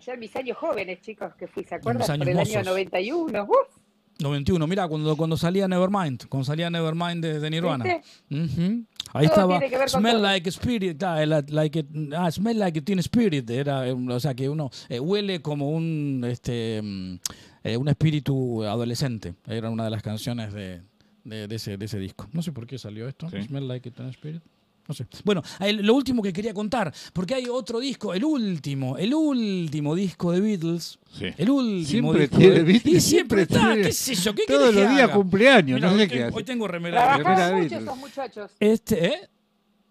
[0.00, 2.10] Ayer mis años jóvenes, chicos, que fui, ¿se Mis acuerdan?
[2.10, 2.66] años Por el año mozos.
[2.66, 3.42] 91.
[3.44, 3.78] ¡Uf!
[4.20, 7.84] 91, mira, cuando, cuando salía Nevermind, cuando salía Nevermind de, de Nirvana.
[7.84, 8.00] Ahí
[8.32, 10.22] Todo estaba tiene que ver con Smell todo.
[10.22, 14.20] Like Spirit, ah, el- like it- ah, Smell Like It Teen Spirit, era, eh, o
[14.20, 17.14] sea, que uno eh, huele como un, este, mm,
[17.62, 19.34] eh, un espíritu adolescente.
[19.46, 20.82] Era una de las canciones de,
[21.24, 22.26] de, de ese, de ese disco.
[22.32, 23.40] No sé por qué salió esto, Sí.
[23.42, 24.42] Smell Like It Teen Spirit.
[24.88, 25.06] No sé.
[25.22, 29.94] Bueno, el- lo último que quería contar, porque hay otro disco, el último, el último
[29.94, 30.98] disco de Beatles.
[31.18, 31.26] Sí.
[31.36, 34.34] El último Siempre disco tiene de- Beatles, Y siempre, siempre está, tiene- qué sé yo,
[34.34, 35.12] ¿qué Todos los días haga?
[35.14, 36.36] cumpleaños, Mira, no hoy sé qué tengo- hace.
[36.38, 37.16] Hoy tengo remera.
[37.18, 37.82] Remera mucho Beatles.
[37.82, 38.50] esos muchachos.
[38.58, 39.28] Este, ¿eh?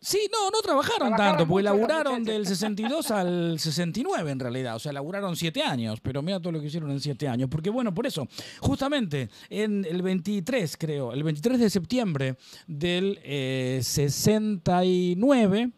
[0.07, 4.93] Sí, no, no trabajaron tanto, porque laburaron del 62 al 69 en realidad, o sea,
[4.93, 8.07] laburaron siete años, pero mira todo lo que hicieron en siete años, porque bueno, por
[8.07, 8.25] eso,
[8.61, 15.71] justamente en el 23, creo, el 23 de septiembre del eh, 69,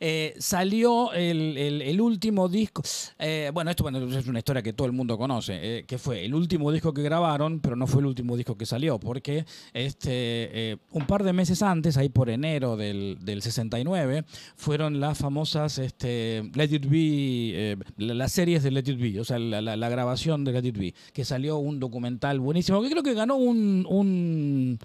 [0.00, 2.82] eh, salió el, el- último disco.
[3.18, 6.24] eh, bueno, esto bueno, es una historia que todo el mundo conoce, eh, que fue
[6.24, 10.78] el último disco que grabaron, pero no fue el último disco que salió, porque este,
[10.92, 14.24] un par de meses antes, ahí por enero del, del 69,
[14.56, 19.24] fueron las famosas este, Let It Be, la- las series de Let It Be, o
[19.24, 22.90] sea, la, la- la grabación de Let It Be, que salió un documental buenísimo, que
[22.90, 24.78] creo que ganó un, un,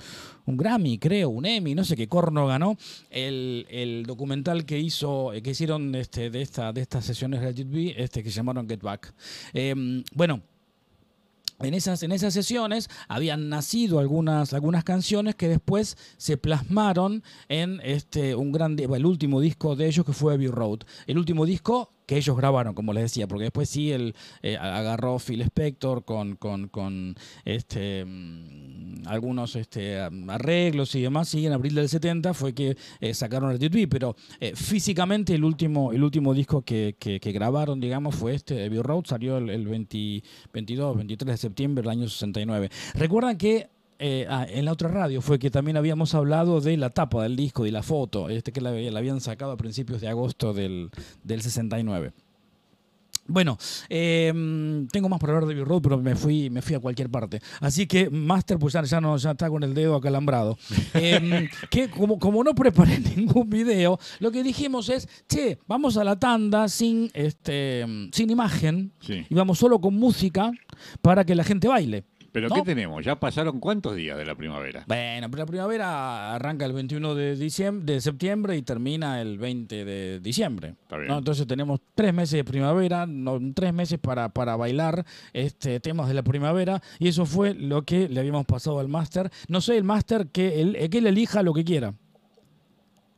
[0.46, 2.76] un Grammy, creo, un Emmy, no sé qué corno ganó,
[3.10, 7.52] el, el documental que hizo, eh, que hicieron este, de, esta, de estas sesiones de
[7.52, 9.14] Let It Be, este, que llamaron Get Back.
[9.54, 10.42] Eh, bueno,
[11.60, 17.80] en esas, en esas sesiones habían nacido algunas, algunas canciones que después se plasmaron en
[17.84, 20.80] este, un gran, el último disco de ellos que fue Abbey Road.
[21.08, 25.18] El último disco que ellos grabaron, como les decía, porque después sí él eh, agarró
[25.20, 31.76] Phil Spector con, con, con este, mm, algunos este, arreglos y demás, y en abril
[31.76, 36.04] del 70 fue que eh, sacaron Let It Be, pero eh, físicamente el último, el
[36.04, 40.98] último disco que, que- grabaron, digamos, fue este, Abbey Road, salió el, el 20 22,
[40.98, 42.70] 23 de septiembre del año 69.
[42.96, 43.70] Recuerdan que
[44.06, 47.38] eh, ah, en la otra radio fue que también habíamos hablado de la tapa del
[47.38, 50.90] disco y la foto, este que la, la habían sacado a principios de agosto del,
[51.24, 52.12] del 69.
[53.26, 54.34] Bueno, eh,
[54.92, 57.40] tengo más para hablar de Abbey Road, pero me fui, me fui a cualquier parte.
[57.62, 60.58] Así que Master pues ya, ya no, ya está con el dedo acalambrado.
[60.96, 66.04] Eh, que como, como no preparé ningún video, lo que dijimos es, che, vamos a
[66.04, 69.26] la tanda sin, este, sin imagen Sí.
[69.30, 70.52] y vamos solo con música
[71.02, 72.04] para que la gente baile.
[72.34, 72.56] ¿Pero ¿No?
[72.56, 73.06] qué tenemos?
[73.06, 74.84] ¿Ya pasaron cuántos días de la primavera?
[74.88, 79.86] Bueno, pero la primavera arranca el 21 de, diciembre, de septiembre y termina el 20
[79.86, 80.76] de diciembre.
[80.82, 81.10] Está bien.
[81.10, 81.20] ¿no?
[81.20, 86.16] Entonces tenemos tres meses de primavera, no, tres meses para, para bailar este, temas de
[86.16, 89.30] la primavera y eso fue lo que le habíamos pasado al máster.
[89.48, 91.94] No sé, el máster que él, que él elija lo que quiera.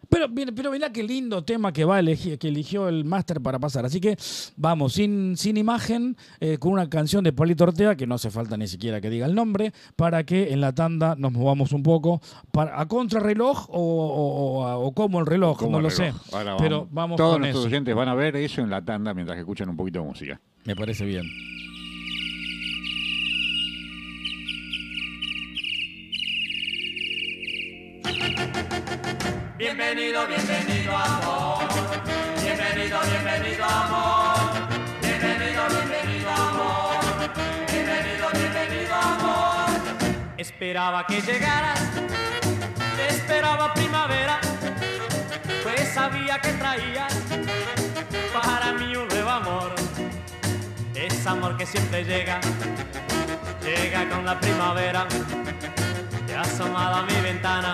[0.10, 3.60] Pero, pero mirá qué lindo tema que va a elegir, que eligió el máster para
[3.60, 3.86] pasar.
[3.86, 4.18] Así que
[4.56, 8.58] vamos, sin, sin imagen, eh, con una canción de Palito Ortega, que no hace falta
[8.58, 12.22] ni siquiera que diga el nombre, para que en la tanda nos movamos un poco
[12.52, 15.94] para, a contrarreloj o, o, o a- o como el reloj, ¿Cómo no lo el
[15.94, 16.04] sé.
[16.06, 16.22] reloj?
[16.34, 17.68] Ahora Pero vamos Todos con nuestros eso.
[17.74, 20.41] oyentes van a ver eso en la tanda mientras que escuchan un poquito de música.
[20.65, 21.26] Me parece bien.
[29.58, 31.63] Bienvenido, bienvenido amor.
[32.41, 34.68] Bienvenido, bienvenido amor.
[35.02, 36.96] Bienvenido, bienvenido amor.
[37.72, 39.70] Bienvenido, bienvenido amor.
[40.36, 41.80] Esperaba que llegaras.
[43.08, 44.41] Esperaba primavera.
[45.63, 47.13] Pues sabía que traías
[48.34, 49.74] para mí un nuevo amor.
[50.94, 52.41] Es amor que siempre llega.
[53.63, 55.08] Llega con la primavera.
[56.28, 57.74] Te asomado a mi ventana.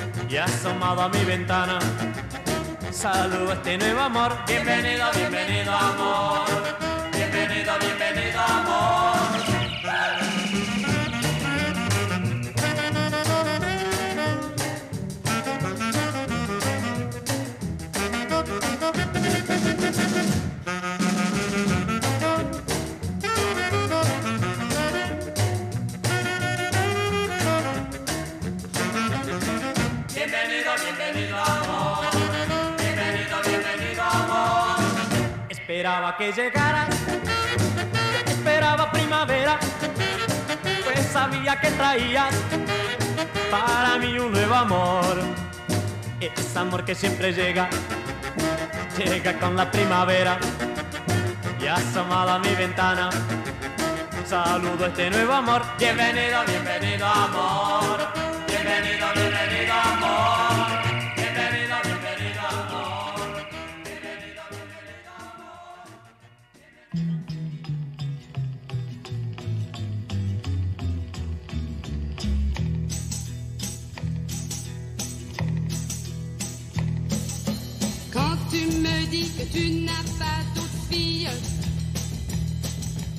[0.31, 1.77] y asomado a mi ventana.
[2.89, 4.37] Saludo a este nuevo amor.
[4.47, 6.47] Bienvenido, bienvenido amor.
[7.11, 8.10] Bienvenido, bienvenido.
[36.21, 36.87] Que llegaras,
[38.27, 39.57] esperaba primavera,
[40.83, 42.35] pues sabía que traías
[43.49, 45.19] para mí un nuevo amor.
[46.19, 47.69] Es amor que siempre llega,
[48.99, 50.37] llega con la primavera
[51.59, 53.09] y asomado a mi ventana.
[54.23, 55.63] Saludo este nuevo amor.
[55.79, 58.10] Bienvenido, bienvenido amor.
[78.81, 81.27] Me dis que tu n'as pas d'autre fille,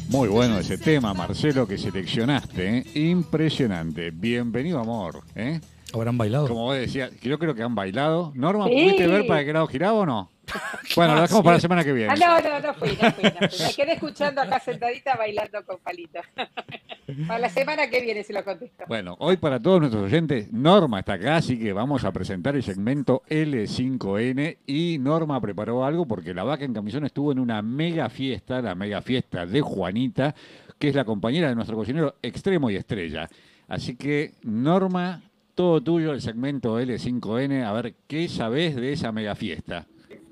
[0.09, 2.79] Muy bueno ese tema, Marcelo, que seleccionaste.
[2.79, 2.85] ¿eh?
[2.95, 4.11] Impresionante.
[4.11, 5.23] Bienvenido, amor.
[5.35, 5.59] ¿eh?
[5.95, 6.49] ¿Habrán bailado?
[6.49, 8.33] Como vos decías, creo, creo que han bailado.
[8.35, 8.75] Norma, Sí.
[8.75, 10.31] ¿pudiste ver para qué lado giraba o no?
[10.97, 12.13] Bueno, lo dejamos para la semana que viene.
[12.13, 13.67] Ah, no, no, no fui, no fui, no fui.
[13.67, 16.21] Me quedé escuchando acá sentadita bailando con palito.
[17.27, 18.85] Para la semana que viene se lo contesto.
[18.89, 22.63] Bueno, hoy para todos nuestros oyentes, Norma está acá, así que vamos a presentar el
[22.63, 28.09] segmento L5N y Norma preparó algo porque la vaca en camisón estuvo en una mega
[28.09, 30.35] fiesta, la mega fiesta de Juanita,
[30.79, 33.29] que es la compañera de nuestro cocinero Extremo y Estrella.
[33.69, 35.23] Así que, Norma,
[35.55, 39.87] todo tuyo el segmento L5N, a ver qué sabés de esa mega fiesta.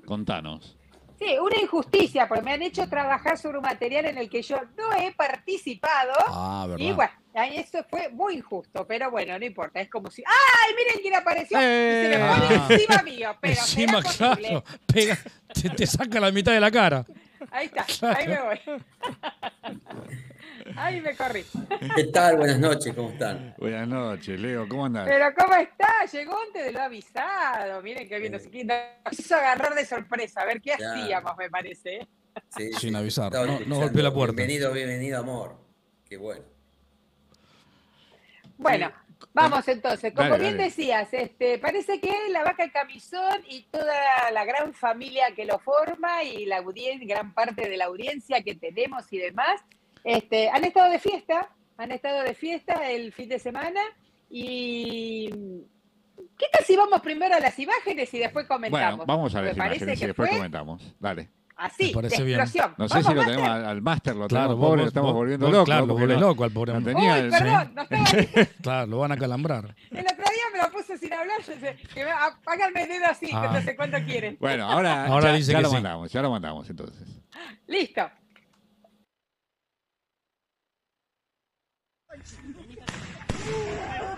[0.05, 0.77] Contanos.
[1.19, 4.59] Sí, una injusticia, porque me han hecho trabajar sobre un material en el que yo
[4.75, 6.13] no he participado.
[6.27, 6.83] Ah, verdad.
[6.83, 7.11] Y bueno,
[7.53, 11.59] eso fue muy injusto, pero bueno, no importa, es como si, ¡ay, miren quién apareció!
[11.59, 12.61] Y se me pone Eh.
[12.71, 15.15] encima mío, pero Encima, claro, pega,
[15.53, 17.05] te, te saca la mitad de la cara.
[17.51, 18.59] Ahí está, ahí me voy.
[20.75, 21.43] Ahí me corrí.
[21.95, 22.37] ¿Qué tal?
[22.37, 23.53] Buenas noches, ¿cómo están?
[23.57, 25.07] Buenas noches, Leo, ¿cómo andás?
[25.07, 25.87] Pero ¿cómo está?
[26.11, 27.81] Llegó antes de lo avisado.
[27.81, 31.01] Miren qué bien, nos nos hizo agarrar de sorpresa, a ver qué Claro.
[31.01, 31.95] hacíamos, me parece.
[31.97, 32.07] ¿eh?
[32.55, 34.35] Sí, Sin avisar, estaba no- no la puerta.
[34.35, 35.55] Bienvenido, bienvenido, amor.
[36.07, 36.43] Qué bueno.
[38.57, 38.91] Bueno,
[39.33, 40.13] vamos entonces.
[40.13, 40.69] Como Dale, bien dale.
[40.69, 45.59] decías, este, parece que la vaca en camisón y toda la gran familia que lo
[45.59, 49.61] forma y la audiencia, gran parte de la audiencia que tenemos y demás,
[50.03, 53.81] este, han estado de fiesta, han estado de fiesta el fin de semana
[54.29, 55.29] y
[56.37, 58.97] ¿qué tal si vamos primero a las imágenes y después comentamos?
[58.97, 60.95] Bueno, vamos a las parece imágenes y que después fue comentamos.
[60.99, 61.29] Dale.
[61.57, 62.39] así, Me parece de bien.
[62.39, 62.73] explosión.
[62.77, 63.35] No sé ¿Vamos, si lo Master?
[63.35, 65.65] tenemos al, máster, lo Claro, tenemos vos- pobre, lo vos- estamos vos- volviendo vos- loco.
[65.65, 66.93] Claro, lo loco al pobre no hombre.
[66.93, 68.05] tenía Uy, el- perdón, no estaba
[68.61, 69.75] Claro, lo van a calambrar.
[69.91, 73.05] El otro día me lo puse sin hablar, yo sé, que me apaga el dedo
[73.09, 73.51] así, que Ah.
[73.53, 74.37] no sé cuánto quieren.
[74.39, 75.73] Bueno, ahora, Ahora ya, dice ya que lo sí.
[75.75, 77.07] mandamos, ya lo mandamos entonces.
[77.67, 78.09] Listo.
[82.11, 84.10] よかった。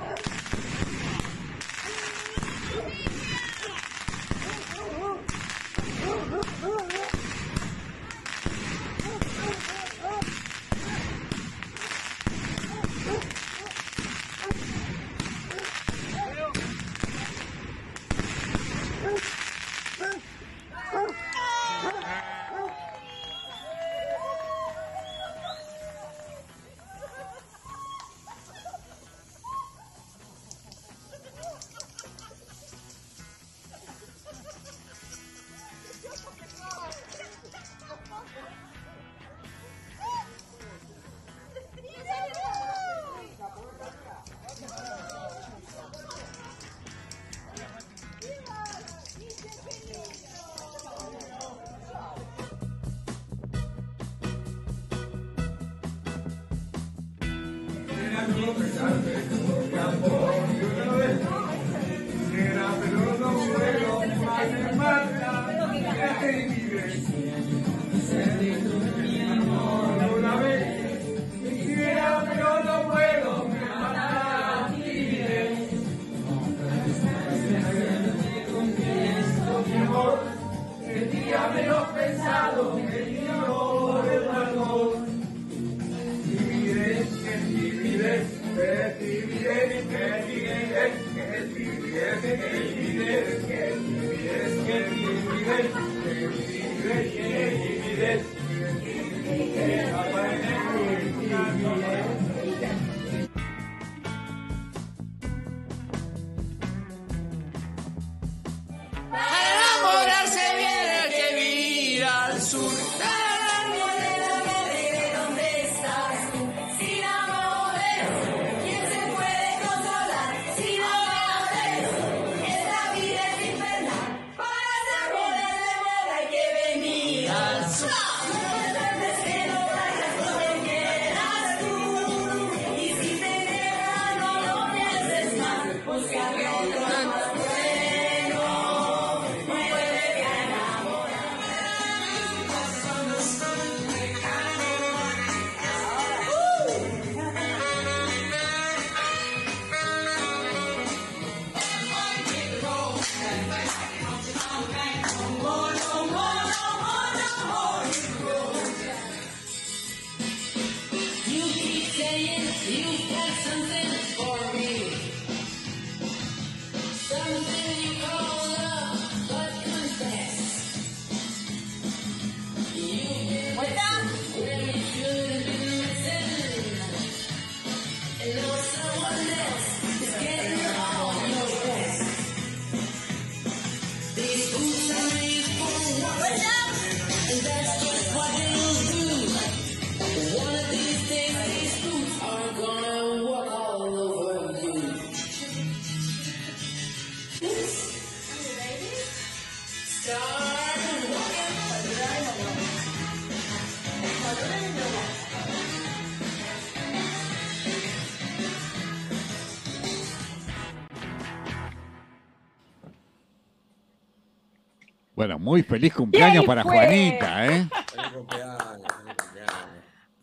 [215.73, 216.75] Feliz cumpleaños para fue.
[216.75, 217.67] Juanita, ¿eh?
[217.91, 218.63] Feliz cumpleaños,
[218.97, 219.53] feliz cumpleaños.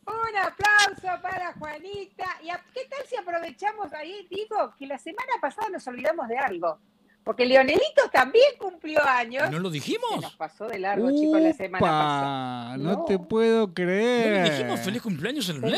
[0.06, 2.26] Un aplauso para Juanita.
[2.42, 4.26] ¿Y a- qué tal si aprovechamos ahí?
[4.30, 6.78] Digo que la semana pasada nos olvidamos de algo.
[7.22, 9.50] Porque Leonelito también cumplió años.
[9.50, 10.34] ¿No lo Se nos dijimos?
[10.38, 12.76] pasó de largo, chicos, la semana pasada.
[12.78, 13.04] no, No.
[13.04, 14.42] te puedo ¿No creer.
[14.44, 15.70] le dijimos feliz cumpleaños en nos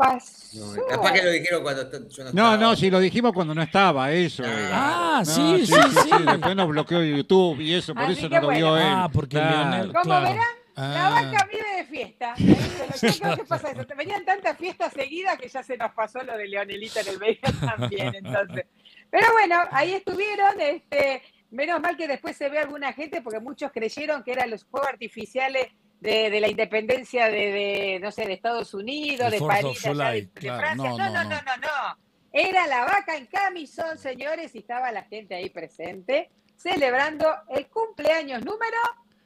[0.00, 0.56] pasó.
[0.76, 2.56] No, capaz que lo dijeron cuando yo no No, estaba.
[2.56, 4.42] no, si lo dijimos cuando no estaba, eso.
[4.44, 4.70] Ah, era.
[4.72, 6.10] ah, No, sí, sí, sí.
[6.26, 8.76] Después nos bloqueó YouTube y eso, por Así eso no lo vio bueno.
[8.78, 8.92] él.
[8.96, 9.58] Ah, porque Claro.
[9.70, 9.92] Leonel.
[9.92, 10.22] Como claro.
[10.30, 11.10] verán, La Ah.
[11.10, 12.34] vaca vive de fiesta.
[12.36, 13.82] Pero yo creo que pasa eso.
[13.96, 17.38] Venían tantas fiestas seguidas que ya se nos pasó lo de Leonelita en el medio
[17.76, 18.14] también.
[18.14, 18.64] Entonces.
[19.10, 20.58] Pero bueno, ahí estuvieron.
[20.60, 24.64] Este, menos mal que después se ve alguna gente, porque muchos creyeron que eran los
[24.64, 25.66] fuegos artificiales
[26.00, 30.20] de, de la independencia de, de, no sé, de Estados Unidos, de París, allá July,
[30.20, 30.58] de, de claro.
[30.60, 30.90] Francia.
[30.90, 31.56] No, No, no, no, no.
[31.60, 31.98] no.
[32.32, 38.44] Era la vaca en camisón, señores, y estaba la gente ahí presente, celebrando el cumpleaños
[38.44, 38.76] número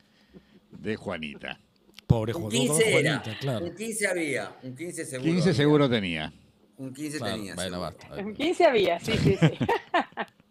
[0.71, 1.61] de Juanita.
[2.07, 3.19] Pobre Un Juan- 15 era.
[3.21, 3.65] Juanita, claro.
[3.67, 4.57] Un 15 había.
[4.63, 5.31] Un 15 seguro.
[5.33, 5.55] 15 había.
[5.57, 6.33] seguro tenía.
[6.79, 7.55] Un 15 Claro, tenía.
[7.55, 8.09] bueno, basta.
[8.19, 9.59] En 15 había, sí, sí, sí.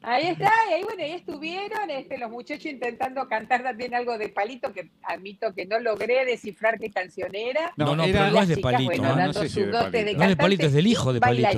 [0.00, 4.28] Ahí está, y ahí bueno, ahí estuvieron este, los muchachos intentando cantar también algo de
[4.28, 7.72] palito, que admito que no logré descifrar qué canción era.
[7.76, 8.90] No, no, era- pero no es de chicas, Palito.
[8.90, 9.90] bueno, no, no dando sé si de Palito.
[9.90, 11.48] de No es de Palito, es del hijo de Palito.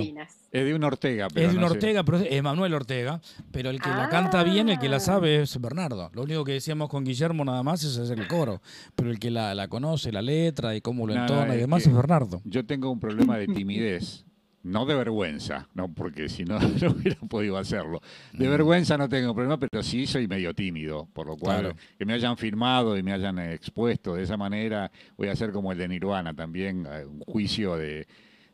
[0.52, 1.74] Es de un Ortega, pero Es de un no sé.
[1.74, 3.20] Ortega, pero es Manuel Ortega,
[3.52, 5.00] pero el que la canta bien, el que la Ah.
[5.00, 6.10] sabe es Bernardo.
[6.14, 8.60] Lo único que decíamos con Guillermo nada más es hacer el coro,
[8.96, 11.56] pero el que la, la conoce, la letra y cómo lo No, no, entona y
[11.56, 12.40] es demás que- es Bernardo.
[12.44, 14.24] Yo tengo un problema de timidez.
[14.62, 18.00] No de vergüenza, no, porque si no, no hubiera podido hacerlo.
[18.32, 18.50] De Mm.
[18.50, 21.76] vergüenza no tengo problema, pero sí soy medio tímido, por lo cual Claro.
[21.98, 25.72] que me hayan firmado y me hayan expuesto de esa manera, voy a hacer como
[25.72, 28.06] el de Nirvana también, eh, un juicio de,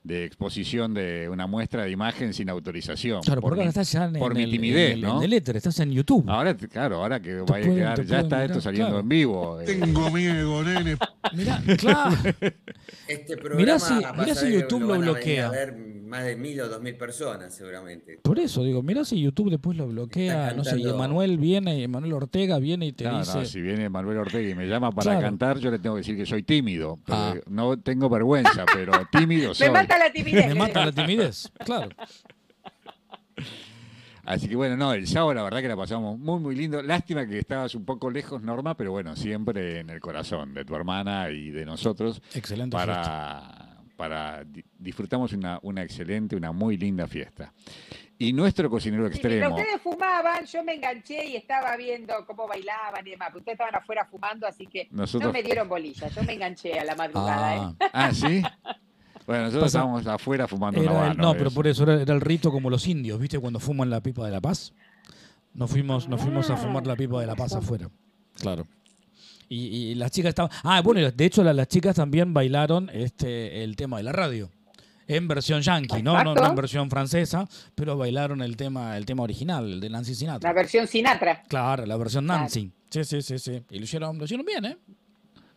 [0.07, 3.23] de exposición de una muestra de imagen sin autorización.
[3.23, 5.01] Claro, por porque ahora mi- estás ya en, por en mi el, timidez, en el-
[5.03, 5.19] ¿no?
[5.19, 6.25] en el éter, estás en YouTube.
[6.29, 9.01] Ahora, claro, ahora que vaya a quedar, ya está mirar, esto saliendo claro.
[9.01, 9.61] en vivo.
[9.61, 9.65] eh.
[9.67, 10.97] Tengo miedo, nene.
[11.35, 12.17] Mirá, claro.
[13.09, 15.49] Este programa Mirá si- mirá si YouTube lo bloquea.
[15.49, 15.75] A ver
[16.07, 18.19] más de mil o dos mil personas, seguramente.
[18.23, 22.13] Por eso, digo, mirá si YouTube después lo bloquea, no sé, y Emanuel viene, Emanuel
[22.15, 23.39] Ortega viene y te No, dice...
[23.39, 25.21] no, si viene Manuel Ortega y me llama para Claro.
[25.21, 26.99] cantar, yo le tengo que decir que soy tímido.
[27.09, 27.35] Ah.
[27.49, 29.67] No tengo vergüenza, pero tímido soy.
[29.69, 30.47] Me mata la timidez.
[30.49, 31.89] Me mata la timidez, claro.
[34.25, 36.83] Así que bueno, no, el sábado la verdad que la pasamos muy, muy lindo.
[36.83, 40.75] Lástima que estabas un poco lejos, Norma, pero bueno, siempre en el corazón de tu
[40.75, 43.66] hermana y de nosotros Excelente fiesta.
[43.97, 47.53] Para, para di- disfrutamos una, una excelente, una muy linda fiesta.
[48.19, 53.07] Y nuestro cocinero Sí, extremo, ustedes fumaban, yo me enganché y estaba viendo cómo bailaban
[53.07, 53.29] y demás.
[53.35, 56.09] Ustedes estaban afuera fumando, así que Nosotros- no me dieron bolilla.
[56.09, 57.53] Yo me enganché a la madrugada.
[57.53, 57.89] Ah, ¿eh?
[57.93, 58.43] ah, ¿sí?
[59.27, 62.21] Bueno, nosotros Pasa- estábamos afuera fumando era habano, no, pero por eso era, era el
[62.21, 63.39] rito como los indios, ¿viste?
[63.41, 64.73] Cuando fuman la pipa de la paz.
[65.53, 67.89] Nos fuimos, nos fuimos a fumar la pipa de la paz afuera.
[68.39, 68.67] Claro.
[69.49, 69.59] Y,
[69.91, 70.51] y las chicas estaban.
[70.65, 74.51] Ah, bueno, de hecho la- las chicas también bailaron este el tema de la radio.
[75.09, 76.23] En versión yankee, ¿no?
[76.25, 80.11] No, no en versión francesa, pero bailaron el tema, el tema original, el de Nancy
[80.13, 80.53] La Sinatra.
[80.53, 81.43] versión Sinatra.
[81.47, 82.41] Claro, la versión Claro.
[82.41, 82.73] Nancy.
[82.91, 83.63] Sí, sí, sí, sí.
[83.71, 84.77] Y lo hicieron, lo hicieron bien, ¿eh?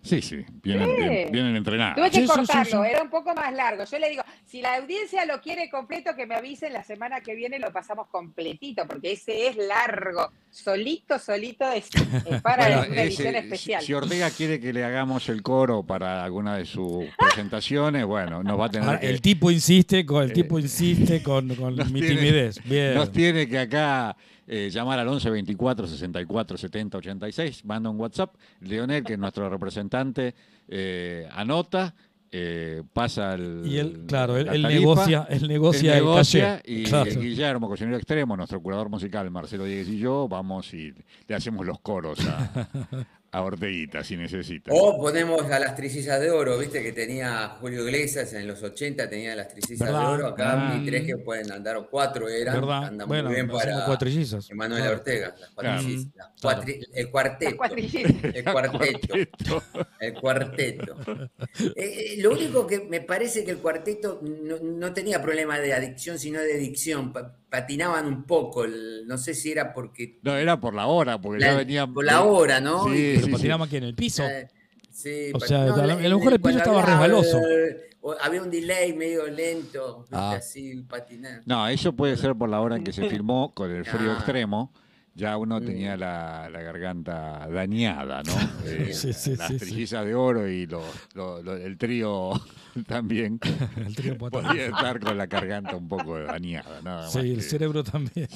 [0.02, 1.02] Sí, sí, vienen, Sí.
[1.02, 1.98] bien- vienen entrenados.
[1.98, 2.90] Tuve que Sí, sí, sí, cortarlo, sí.
[2.90, 3.84] era un poco más largo.
[3.84, 7.36] Yo le digo, si la audiencia lo quiere completo, que me avisen la semana que
[7.36, 10.32] viene lo pasamos completito, porque ese es largo.
[10.52, 11.90] Solito, solito es,
[12.26, 13.84] es para Bueno, una ese- edición especial.
[13.84, 18.58] Si Ortega quiere que le hagamos el coro para alguna de sus presentaciones, bueno, nos
[18.60, 19.10] va a tener Ahora, que...
[19.10, 22.64] el tipo insiste con el Eh, tipo insiste con, con mi tiene- timidez.
[22.64, 22.96] Bien.
[22.96, 24.16] Nos tiene que acá
[24.52, 28.34] eh, llamar al 11 24 64 70 86, manda un WhatsApp.
[28.62, 30.34] Leonel, que es nuestro representante,
[30.68, 31.94] eh, anota
[32.32, 33.64] eh, pasa el.
[33.66, 37.12] Y él, claro, él, negocia, él negocia, él el negocia y Claro.
[37.12, 40.94] Guillermo, cocinero extremo, nuestro curador musical, Marcelo Diegues y yo, vamos y
[41.28, 42.68] le hacemos los coros a,
[43.32, 44.72] a Orteguita si necesita.
[44.74, 49.08] O ponemos a las trillizas de oro, viste que tenía Julio Iglesias en los 80,
[49.10, 50.28] tenía las trillizas de oro.
[50.28, 50.76] Acá Ah.
[50.76, 52.86] mi tres que pueden andar, o cuatro eran, ¿Verdad?
[52.86, 54.50] andan Bueno, muy bien para cuatrillizas.
[54.50, 54.98] Emanuel Claro.
[54.98, 55.28] Ortega.
[55.28, 55.54] Las Claro.
[55.56, 56.62] cuatrillizas, Mm, las claro.
[56.62, 57.50] cuatri- el cuarteto.
[57.52, 58.24] Las cuatrillizas.
[58.36, 59.08] El cuarteto.
[59.08, 59.64] Cuarteto.
[60.00, 60.98] El cuarteto.
[61.60, 65.74] Eh, eh, lo único que me parece que el cuarteto no, no tenía problema de
[65.74, 67.14] adicción, sino de adicción.
[67.50, 68.64] Pa- patinaban un poco.
[68.66, 70.20] el- no sé si era porque.
[70.24, 71.94] No, era por la hora, porque la- ya venían.
[71.94, 72.86] por la hora, ¿no?
[72.86, 74.24] Sí, Y- Pero sí, patinamos aquí en el piso.
[74.24, 74.48] Eh,
[74.92, 77.40] sí, O sea, a la- la- a lo mejor el piso estaba resbaloso.
[78.22, 80.36] había un delay medio lento, Ah.
[80.38, 81.42] así, patinar.
[81.46, 84.16] No, eso puede ser por la hora en que se filmó con el frío Ah.
[84.16, 84.72] extremo.
[85.16, 88.34] Ya uno tenía la, la garganta dañada, ¿no?
[88.66, 89.66] Eh, Sí, sí, las sí, sí.
[89.66, 90.84] trillizas de oro y los-
[91.14, 92.32] lo- lo- el trío
[92.88, 93.40] también
[93.76, 96.82] El trío podía estar con la garganta un poco dañada.
[96.82, 98.28] Nada más Sí, el cerebro también.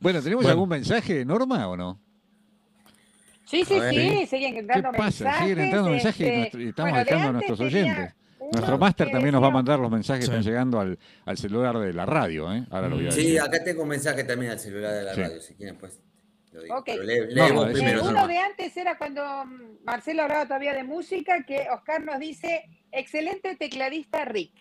[0.00, 0.50] Bueno, ¿tenemos Bueno.
[0.50, 2.00] algún mensaje, Norma, o no?
[3.44, 5.24] Sí, sí, sí, siguen entrando ¿Qué pasa?
[5.24, 5.48] mensajes.
[5.48, 8.14] Siguen entrando mensajes y este, y estamos bueno, dejando a nuestros oyentes.
[8.52, 11.78] Nuestro máster también nos va a mandar los mensajes que están llegando al, al celular
[11.78, 12.64] de la radio, ¿eh?
[12.70, 15.20] Ahora lo voy a Sí, acá tengo un mensaje también al celular de la Sí.
[15.22, 16.00] radio, si quieren pues
[16.52, 16.76] lo digo.
[16.76, 16.84] Ok.
[16.86, 19.22] Pero lee- lee No, vos no, primero, Eh, decime, uno de antes era cuando
[19.84, 24.52] Marcelo hablaba todavía de música, que Oscar nos dice, excelente tecladista Rick,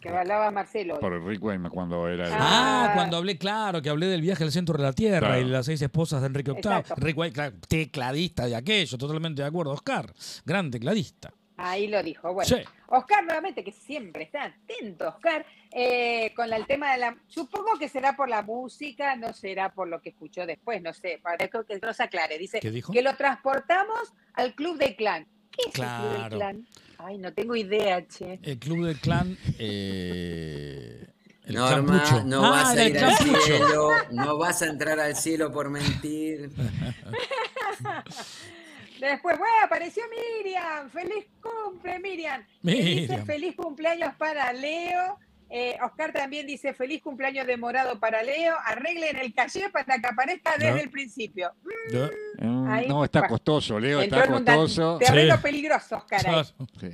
[0.00, 0.98] que hablaba Marcelo.
[1.00, 2.32] Por Rick Wayne cuando era el...
[2.34, 2.90] Ah, Ah.
[2.94, 5.40] cuando hablé, claro, que hablé del viaje al centro de la Tierra Claro.
[5.40, 6.58] y las seis esposas de Enrique VIII.
[6.60, 6.94] Exacto.
[6.98, 10.12] Rick claro, tecladista de aquello, totalmente de acuerdo, Oscar.
[10.44, 11.32] Gran tecladista.
[11.56, 12.32] Ahí lo dijo.
[12.32, 12.62] Bueno, Sí.
[12.88, 17.16] Oscar nuevamente, que siempre está atento, Oscar, eh, con el tema de la...
[17.28, 21.20] Supongo que será por la música, no será por lo que escuchó después, no sé,
[21.22, 22.38] para que que nos aclare.
[22.38, 22.92] Dice ¿Qué dijo?
[22.92, 25.26] que lo transportamos al Club del Clan.
[25.50, 26.22] ¿Qué es el Club Claro.
[26.22, 26.66] del Clan?
[26.98, 28.38] Ay, no tengo idea, che.
[28.42, 29.36] El club del clan.
[29.58, 31.06] Eh,
[31.44, 35.52] el Norma, no Ah, vas a ir al cielo, no vas a entrar al cielo
[35.52, 36.50] por mentir.
[39.00, 40.88] Después, bueno, apareció Miriam.
[40.90, 42.44] Feliz cumple, Miriam.
[42.62, 45.18] Dice feliz cumpleaños para Leo.
[45.50, 48.56] Eh, Oscar también dice feliz cumpleaños de morado para Leo.
[48.64, 50.76] Arreglen el calle para que aparezca desde No.
[50.80, 51.52] el principio.
[51.92, 52.10] Ya.
[52.40, 54.98] Mm, Ahí, no, está costoso, Leo, está costoso.
[54.98, 55.42] terreno Sí.
[55.42, 56.20] peligroso, Oscar.
[56.80, 56.88] Sí.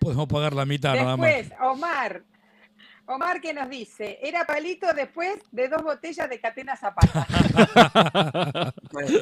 [0.00, 1.28] Podemos pagar la mitad nada más.
[1.28, 2.22] Después, Omar.
[3.08, 7.26] Omar que nos dice, era palito después de dos botellas de Catena Zapata.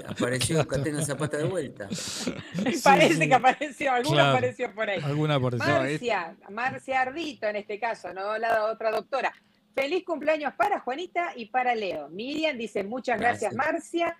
[0.09, 1.89] Apareció Catena Zapata de vuelta.
[2.85, 3.29] Parece sí.
[3.29, 4.31] que apareció, alguno Claro.
[4.31, 5.01] apareció por ahí.
[5.03, 5.39] Alguna.
[5.39, 9.33] No, Marcia, Marcia Ardito en este caso, no la otra doctora.
[9.75, 12.09] Feliz cumpleaños para Juanita y para Leo.
[12.09, 14.17] Miriam dice muchas gracias, Marcia.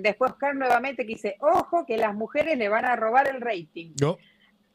[0.00, 3.92] Después Oscar nuevamente que dice, ojo que las mujeres le van a robar el rating.
[3.96, 4.18] Yo.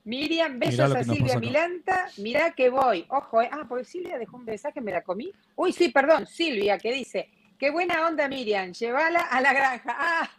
[0.06, 1.38] Miriam, besos a Silvia.
[1.39, 2.08] Milanta.
[2.18, 3.06] Mirá que voy.
[3.10, 3.49] Ojo, eh.
[3.51, 5.32] ah, porque Silvia dejó un mensaje, me la comí.
[5.56, 9.95] Uy, sí, perdón, Silvia, que dice, qué buena onda, Miriam, llévala a la granja.
[9.97, 10.30] Ah,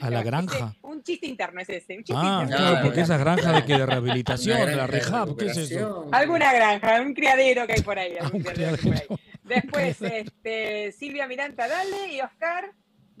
[0.00, 0.74] A la granja.
[0.82, 1.96] un chiste interno es ese.
[1.96, 2.56] Un chiste Ah, interno.
[2.68, 6.08] claro, porque esas granjas de que de rehabilitación, de la granja rehab, ¿qué es eso?
[6.12, 8.16] Alguna granja, un criadero que hay por ahí.
[8.18, 9.06] algún criadero por ahí.
[9.42, 12.70] Después, este, Silvia Miranda, dale, y Oscar,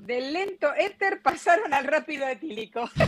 [0.04, 2.88] del lento éter pasaron al rápido etílico.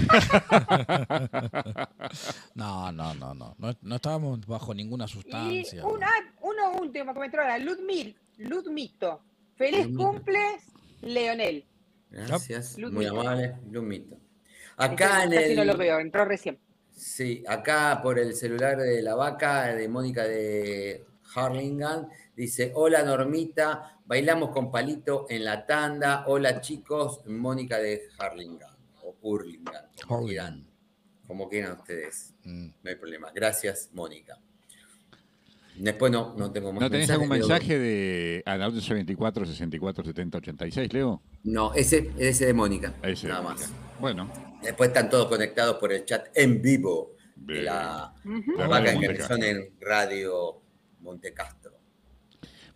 [2.55, 3.55] No, no, no, no.
[3.59, 5.84] No, no estábamos bajo ninguna Y sustancia.
[5.86, 6.01] un,
[6.43, 9.22] uno último comentario ahora, Ludmil, Ludmito.
[9.57, 10.05] Feliz Ludmito.
[10.05, 10.62] cumples,
[11.01, 11.64] Leonel.
[12.11, 14.18] Gracias, muy amable, Lumito.
[14.76, 16.59] Acá en Este el, no lo veo, entró recién.
[16.90, 21.05] Sí, acá por el celular de la vaca de Mónica de
[21.35, 28.74] Harlingham, dice, hola Normita, bailamos con palito en la tanda, hola chicos, Mónica de Harlingham,
[29.03, 29.85] o Hurlingham.
[30.26, 30.66] quieran,
[31.26, 32.66] como quieran ustedes, Mm.
[32.83, 33.30] no hay problema.
[33.35, 34.39] Gracias, Mónica.
[35.76, 40.39] Después no, no tengo más ¿No tenés mensajes, algún mensaje de al 24 64 70
[40.39, 41.22] 86, Leo?
[41.45, 43.66] No, ese ese de Mónica, Ese, nada Mónica.
[43.68, 43.72] más.
[43.99, 44.30] Bueno,
[44.62, 48.53] Después están todos conectados por el chat en vivo de la, Ujú.
[48.53, 50.61] la Radio vaca en Monte que son en Radio
[51.03, 51.72] Montecastro.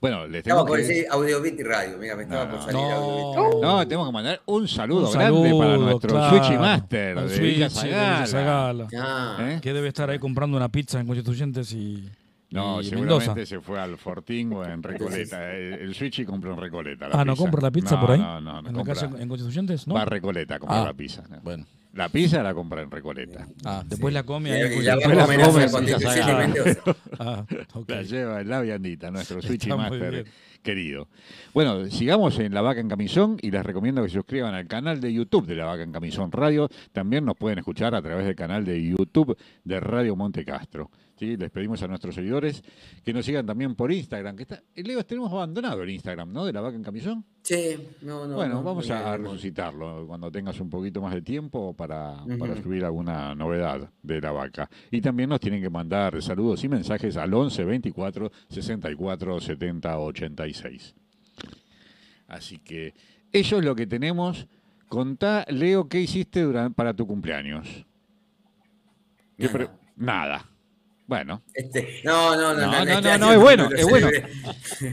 [0.00, 0.82] bueno, les tengo por que...
[0.84, 2.92] decir Audiobit y Radio, mira, me estaba No, por salir No.
[2.92, 3.62] Audiobit.
[3.62, 6.36] No, tenemos que mandar un saludo Un grande para nuestro claro.
[6.36, 8.26] Switchy Master de Villa Zagala.
[8.26, 8.86] Zagala.
[8.98, 9.58] Ah, ¿Eh?
[9.62, 12.08] Que debe estar ahí comprando una pizza en Constituyentes y,
[12.50, 13.46] No, y seguramente Mendoza.
[13.46, 15.52] se fue al Fortín o en Recoleta.
[15.52, 17.08] El, el Switchy compró en Recoleta.
[17.08, 18.18] la Ah, ¿no compra la pizza No, por ahí?
[18.18, 18.68] No, no, no.
[18.68, 19.86] ¿En la compra- casa en Constituyentes?
[19.88, 19.94] ¿no?
[19.94, 20.84] Va a Recoleta a comprar Ah.
[20.86, 21.22] la pizza.
[21.28, 21.40] ¿no?
[21.42, 21.64] Bueno.
[21.96, 23.48] La pizza la compra en Recoleta.
[23.64, 24.78] Ah, después la come ahí.
[24.78, 24.96] y la.
[27.18, 27.88] Ah, ok.
[27.88, 30.26] La lleva en la viandita, nuestro Switchy Master
[30.62, 31.08] querido.
[31.54, 35.00] Bueno, sigamos en La Vaca en Camisón y les recomiendo que se suscriban al canal
[35.00, 36.68] de YouTube de La Vaca en Camisón Radio.
[36.92, 40.90] También nos pueden escuchar a través del canal de YouTube de Radio Monte Castro.
[41.18, 41.36] ¿Sí?
[41.36, 42.62] Les pedimos a nuestros seguidores
[43.04, 44.36] que nos sigan también por Instagram.
[44.36, 46.44] Que está, Leo, tenemos abandonado el Instagram, ¿no?
[46.44, 47.24] De La Vaca en Camisón.
[47.42, 48.34] Sí, no, no.
[48.34, 52.52] bueno, no, vamos a, a resucitarlo cuando tengas un poquito más de tiempo para, para
[52.54, 52.62] Ujú.
[52.62, 54.68] subir alguna novedad de la vaca.
[54.90, 60.94] Y también nos tienen que mandar saludos y mensajes al 11 24 64 70 86.
[62.28, 62.94] Así que
[63.32, 64.46] eso es lo que tenemos.
[64.88, 67.84] Contá, Leo, ¿qué hiciste durante, para tu cumpleaños?
[69.38, 70.38] ¿Qué pre- Nada.
[70.38, 70.50] Nada.
[71.06, 74.08] Bueno, Este, no, no, no, No, no, no, no, es bueno, es bueno.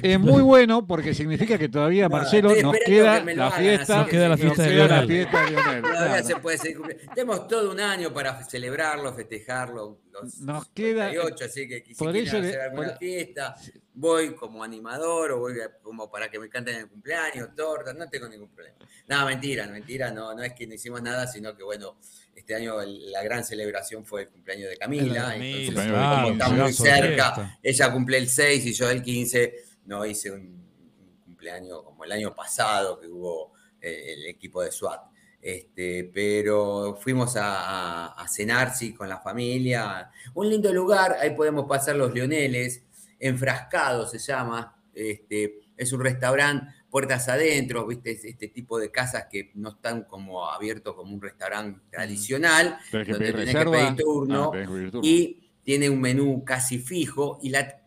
[0.03, 3.97] es muy bueno porque significa que todavía, Marcelo, nos queda la fiesta.
[3.97, 5.07] Nos queda la fiesta de Lionel.
[5.07, 5.81] fiesta de Lionel.
[5.81, 6.27] Todavía claro.
[6.27, 7.13] se puede seguir cumpliendo.
[7.15, 10.01] Tenemos todo un año para celebrarlo, festejarlo.
[10.13, 13.55] Los Nos queda- 58, así que si por le- hacer alguna por- fiesta,
[13.95, 18.27] voy como animador o voy como para que me canten el cumpleaños, torta, no tengo
[18.29, 18.77] ningún problema.
[19.07, 21.97] Nada, mentira, mentira, no, no es que no hicimos nada, sino que bueno,
[22.35, 25.35] este año el- la gran celebración fue el cumpleaños de Camila.
[25.35, 27.59] Entonces, como está muy cerca, fiesta.
[27.63, 29.55] ella cumple el 6 y yo el 15,
[29.85, 34.71] no hice un, un cumpleaños como el año pasado que hubo eh, el equipo de
[34.71, 35.01] SWAT.
[35.45, 40.09] Este, pero fuimos a, a- a cenar, sí, con la familia.
[40.33, 42.81] Un lindo lugar, ahí podemos pasar los leoneles.
[43.19, 44.73] Enfrascado se llama.
[44.93, 48.11] Este, es un restaurante, puertas adentro, ¿viste?
[48.11, 52.77] Es Este tipo de casas que no están como abiertos como un restaurante tradicional.
[52.89, 53.77] Tenés que donde pedir tenés que reserva.
[53.95, 54.43] pedir turno.
[54.45, 55.07] Ah, tenés que pedir turno.
[55.09, 57.39] Y tiene un menú casi fijo.
[57.41, 57.81] Y la,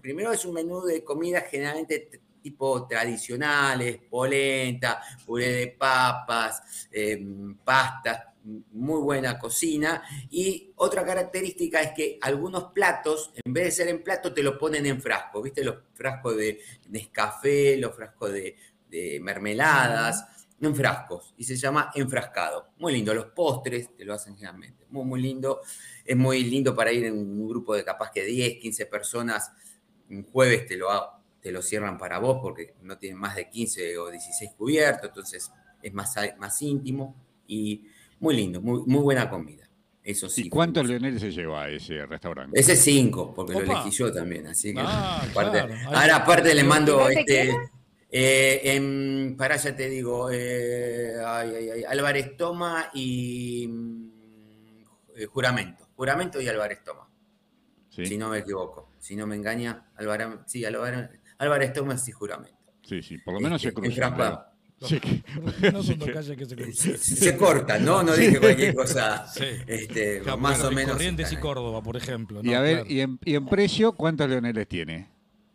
[0.00, 2.20] primero es un menú de comida generalmente
[2.50, 7.22] tipo tradicionales, polenta, puré de papas, eh,
[7.64, 8.24] pastas,
[8.72, 10.02] muy buena cocina.
[10.30, 14.58] Y otra característica es que algunos platos, en vez de ser en plato, te lo
[14.58, 15.42] ponen en frasco.
[15.42, 15.62] ¿Viste?
[15.62, 18.56] Los frascos de Nescafé, los frascos de,
[19.20, 20.24] mermeladas,
[20.60, 21.34] en frascos.
[21.36, 22.70] Y se llama enfrascado.
[22.78, 23.12] Muy lindo.
[23.12, 24.86] Los postres te lo hacen generalmente.
[24.88, 25.60] Muy, muy lindo.
[26.04, 29.52] Es muy lindo para ir en un grupo de capaz que 10, 15 personas.
[30.08, 31.17] Un jueves te lo, ha-
[31.48, 35.08] te lo cierran para vos porque no tienen más de 15 o 16 cubiertos.
[35.08, 35.50] Entonces
[35.82, 37.16] es más, más íntimo.
[37.46, 37.86] Y
[38.20, 38.60] muy lindo.
[38.60, 39.66] Muy, muy buena comida.
[40.04, 40.42] Eso sí.
[40.46, 40.86] ¿Y cuántos.
[40.86, 42.60] Leonel se lleva a ese restaurante?
[42.60, 45.72] Ese es 5, porque lo elegí yo también, así que Ah, aparte- claro.
[45.74, 47.56] Ahí- ahora aparte le ¿Y mando este
[48.10, 54.10] eh, en, para ya te digo, eh, ay, ay, ay, Álvarez Toma y mm,
[55.16, 57.08] eh, Juramento, Juramento y Álvarez Toma,
[57.88, 62.10] Sí, si no me equivoco, si no me engaña, Álvarez, sí, Álvarez, Álvarez Toma y
[62.12, 62.56] Juramento.
[62.82, 63.92] sí, sí, por lo menos se Este, cruzan.
[64.04, 64.44] enfrascado.
[64.80, 64.88] Leo.
[64.88, 66.98] Sí, que- No son dos calles que se cruzan.
[66.98, 68.02] Se, se corta, ¿no?
[68.02, 69.44] No dije cualquier cosa, Sí.
[69.66, 70.92] este, Claro, más bueno, o menos.
[70.92, 71.36] Corrientes y.
[71.36, 72.40] Córdoba, por ejemplo.
[72.44, 72.90] Y a ver, Claro.
[72.92, 75.08] y, en, y en precio, ¿cuántos Leoneles tiene?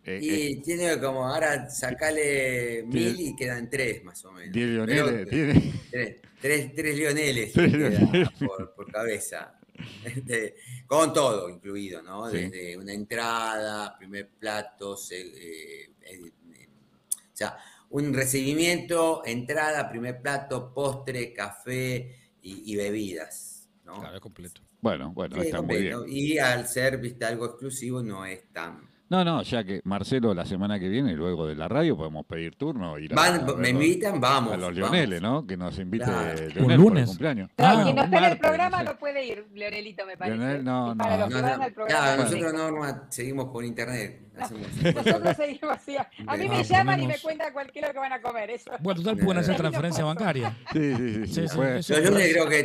[0.06, 4.52] Eh, eh, Y tiene como, ahora sacale mil y quedan tres más o menos.
[4.52, 5.30] ¿Tiene Pero, Leoneles?
[5.30, 5.74] ¿Tiene?
[5.90, 8.30] Tres, tres, tres leoneles Tres queda leoneles.
[8.46, 9.54] por, por cabeza.
[10.04, 10.56] Este,
[10.86, 12.30] con todo incluido, ¿no?
[12.30, 12.38] Sí.
[12.38, 16.68] Desde una entrada, primer plato, se- eh, eh, eh,
[17.10, 17.58] o sea,
[17.90, 24.00] un recibimiento, entrada, primer plato, postre, café y, y bebidas, ¿no?
[24.00, 24.62] Claro, completo.
[24.82, 26.00] Bueno, bueno, Sí, está muy bien.
[26.08, 28.93] Y al ser, viste, algo exclusivo no es tan...
[29.10, 32.56] No, no, ya que Marcelo la semana que viene, luego de la radio, podemos pedir
[32.56, 32.98] turno.
[32.98, 34.54] Ir a- Van- a ver me invitan, vamos.
[34.54, 34.74] A los.
[34.74, 35.46] Leoneles, ¿no?
[35.46, 36.34] Que nos invite Claro.
[36.36, 37.08] Leonel ¿Un por el lunes?
[37.10, 37.50] cumpleaños.
[37.58, 40.38] No, Ah, quien no en el programa no no, puede ir, Leonelito, me parece.
[40.38, 42.54] Leonel, no, Y para no, No, no, no nosotros.
[42.72, 44.20] Norma seguimos por internet.
[44.34, 45.96] Nosotros seguimos así.
[45.96, 48.50] A mí me Ah, llaman y me cuentan cualquier hora que van a comer.
[48.50, 48.72] Eso.
[48.80, 50.58] Bueno, total pueden hacer transferencia bancaria.
[50.74, 50.96] Sí,
[51.28, 51.94] sí, sí.
[52.10, 52.64] lunes creo que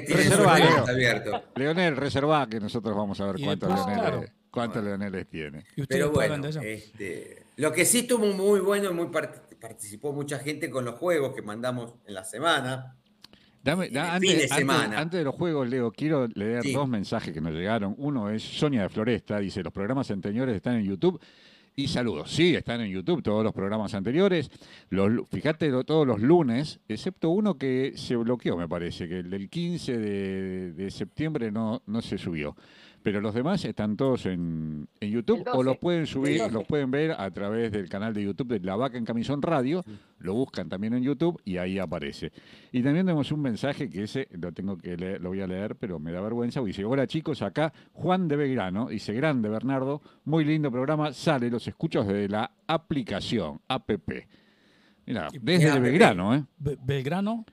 [0.65, 0.89] Leo.
[0.89, 1.43] abiertos.
[1.57, 4.25] Leonel, reserva que nosotros vamos a ver Y Leoneles, claro.
[4.51, 4.97] Cuántos Bueno.
[4.99, 5.65] Leoneles tiene.
[5.77, 10.39] Y Pero bueno, este, lo que sí estuvo muy bueno y muy part- participó mucha
[10.39, 12.95] gente con los juegos que mandamos en la semana.
[13.63, 14.99] Dame, En da- el fin de antes, antes- semana.
[15.01, 16.73] antes de los juegos, Leo, quiero leer Sí.
[16.73, 17.95] dos mensajes que nos llegaron.
[17.99, 21.21] Uno es Sonia de Floresta, dice, los programas anteriores están en YouTube.
[21.75, 24.51] Y saludos, sí, están en YouTube todos los programas anteriores.
[24.91, 29.31] Los, fíjate, lo- todos los lunes, excepto uno que se bloqueó, me parece, que el
[29.31, 32.57] del 15 de, de septiembre no, no se subió.
[33.09, 36.53] Pero los demás están todos en, en YouTube o los 12, pueden subir, 12.
[36.53, 39.83] los pueden ver a través del canal de YouTube de La Vaca en Camisón Radio.
[40.19, 42.33] Lo buscan también en YouTube y ahí aparece.
[42.71, 45.77] Y también tenemos un mensaje que ese lo tengo que leer, lo voy a leer,
[45.77, 46.61] pero me da vergüenza.
[46.63, 51.67] Dice, hola chicos, acá Juan de Belgrano, dice, grande Bernardo, muy lindo programa, sale, los
[51.67, 54.27] escucho desde la aplicación, APP.
[55.07, 55.81] Mira, Y- desde APP.
[55.83, 56.45] Belgrano, ¿eh?
[56.59, 57.47] Be- Belgrano.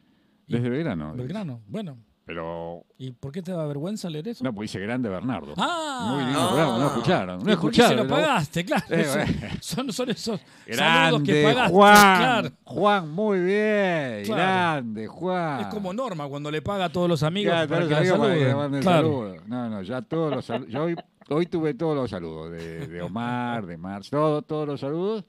[0.48, 1.14] Desde Belgrano.
[1.16, 1.62] Belgrano.
[1.68, 4.44] Bueno, pero ¿Y por qué te da vergüenza leer eso?
[4.44, 5.54] no, pues dice grande Bernardo.
[5.58, 6.88] Ah, Muy lindo no.
[6.88, 8.08] escucharon, no ¿Y por qué se escucharon.
[8.08, 8.66] lo pagaste?
[8.66, 8.86] Claro.
[8.88, 9.50] Son, bueno.
[9.62, 10.42] son, son esos
[10.76, 11.74] saludos que Grande, pagaste.
[11.74, 12.18] Juan.
[12.18, 12.50] Claro.
[12.64, 14.24] Juan, muy bien.
[14.26, 14.36] Claro.
[14.36, 15.62] Grande, Juan.
[15.62, 19.36] Es como Norma cuando le paga a todos los amigos Claro, para que amigos Claro.
[19.46, 20.72] No, no, ya todos los saludos.
[20.74, 20.96] Yo hoy,
[21.30, 25.26] hoy tuve todos los saludos de, de Omar, de Marx, todo, todos los saludos.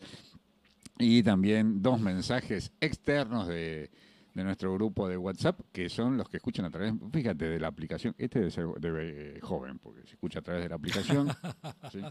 [0.99, 3.91] Y también dos mensajes externos de,
[4.37, 7.69] de nuestro grupo de WhatsApp, que son los que escuchan a través, fíjate, de la
[7.69, 8.15] aplicación.
[8.19, 11.29] Este debe ser debe, eh, joven, porque se escucha a través de la aplicación.
[11.91, 12.03] ¿sí?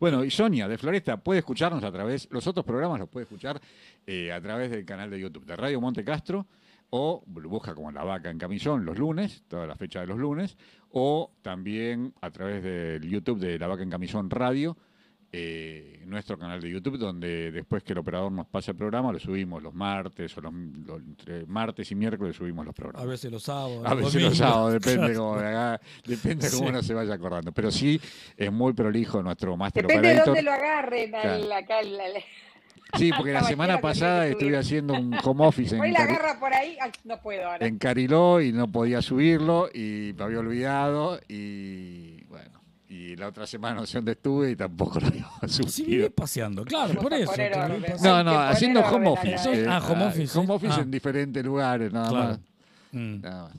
[0.00, 3.60] Bueno, y Sonia de Floresta puede escucharnos a través, los otros programas los puede escuchar
[4.06, 6.46] eh, a través del canal de YouTube de Radio Monte Castro
[6.88, 10.56] o busca como La Vaca en Camisón los lunes, toda la fecha de los lunes,
[10.88, 14.78] o también a través del YouTube de La Vaca en Camisón Radio,
[15.32, 19.18] eh, nuestro canal de YouTube, donde después que el operador nos pase el programa, lo
[19.20, 23.06] subimos los martes o los, los- entre martes y miércoles subimos los A programas.
[23.08, 23.82] veces los sábados.
[23.86, 25.20] A veces los sábados, depende Claro.
[25.20, 26.68] cómo, haga- depende cómo Sí.
[26.70, 27.52] uno se vaya acordando.
[27.52, 28.00] Pero sí,
[28.36, 31.14] es muy prolijo nuestro Master Depende de dónde lo agarren.
[31.14, 31.54] al- Claro.
[31.54, 32.24] acá, al- al-
[32.98, 36.52] Sí, porque la semana pasada estuve haciendo un home office Hoy en, la agarra por
[36.52, 36.76] ahí.
[36.80, 37.64] Ay, no puedo ahora.
[37.64, 42.19] en Cariló y no podía subirlo y me había olvidado y
[42.90, 46.10] y la otra semana no sé dónde estuve y tampoco lo había Sí, vive subido.
[46.10, 47.30] paseando, claro, por eso.
[47.30, 47.50] orden.
[48.02, 48.22] No.
[48.24, 49.34] No, haciendo home office.
[49.36, 50.52] Eso- eh, ah, home office, home sí.
[50.52, 50.82] office Ah.
[50.82, 52.28] en diferentes lugares, nada Claro.
[52.30, 52.40] más.
[52.92, 53.20] Mm.
[53.20, 53.52] nada más.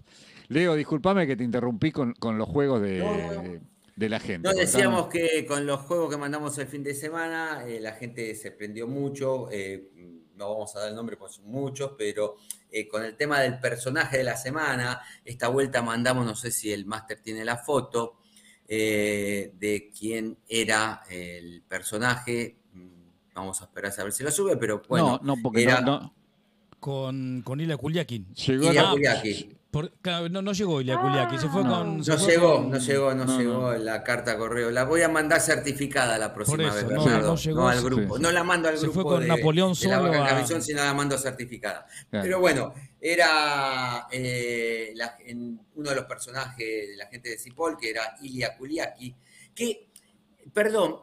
[0.50, 3.60] Leo, discúlpame que te interrumpí con, con los juegos de, No,
[3.96, 4.50] de- la gente.
[4.50, 8.36] No, decíamos que con los juegos que mandamos el fin de semana, eh, la gente
[8.36, 9.48] se prendió mucho.
[9.52, 9.90] eh,
[10.36, 12.36] no vamos a dar el nombre porque son muchos, pero
[12.72, 16.74] eh, con el tema del personaje de la semana, esta vuelta mandamos, no sé si
[16.74, 18.18] el máster tiene la foto,
[18.74, 22.56] eh, de quién era el personaje.
[22.74, 22.88] Mm,
[23.36, 25.20] Vamos a esperar a ver si lo sube, pero bueno.
[25.22, 26.14] no, no, porque era- no, no.
[26.80, 28.34] Con, con Ilya Kuliakin.
[28.34, 29.56] Llegó Ilya la- Kuliaki.
[29.72, 31.70] Por- claro, no, no llegó Ilya Kuliakin, se fue No.
[31.80, 32.04] con.
[32.04, 34.70] se No fue llegó, con- no llegó, no, No, llegó la carta correo.
[34.70, 37.22] La voy a mandar certificada la próxima eso, vez, no, Bernardo.
[37.22, 38.18] no No, llegó, al grupo.
[38.18, 38.22] sí.
[38.22, 40.30] No la mando al Se grupo fue con de, Napoleón de la solo Vaca a-
[40.30, 41.86] Camisón, sino la mando certificada.
[42.10, 42.24] Claro.
[42.26, 47.78] Pero bueno, era eh, la- en- uno de los personajes de la gente de Cipoll,
[47.80, 49.16] que era Ilya Kuliaki,
[49.56, 49.88] que,
[50.54, 50.98] perdón,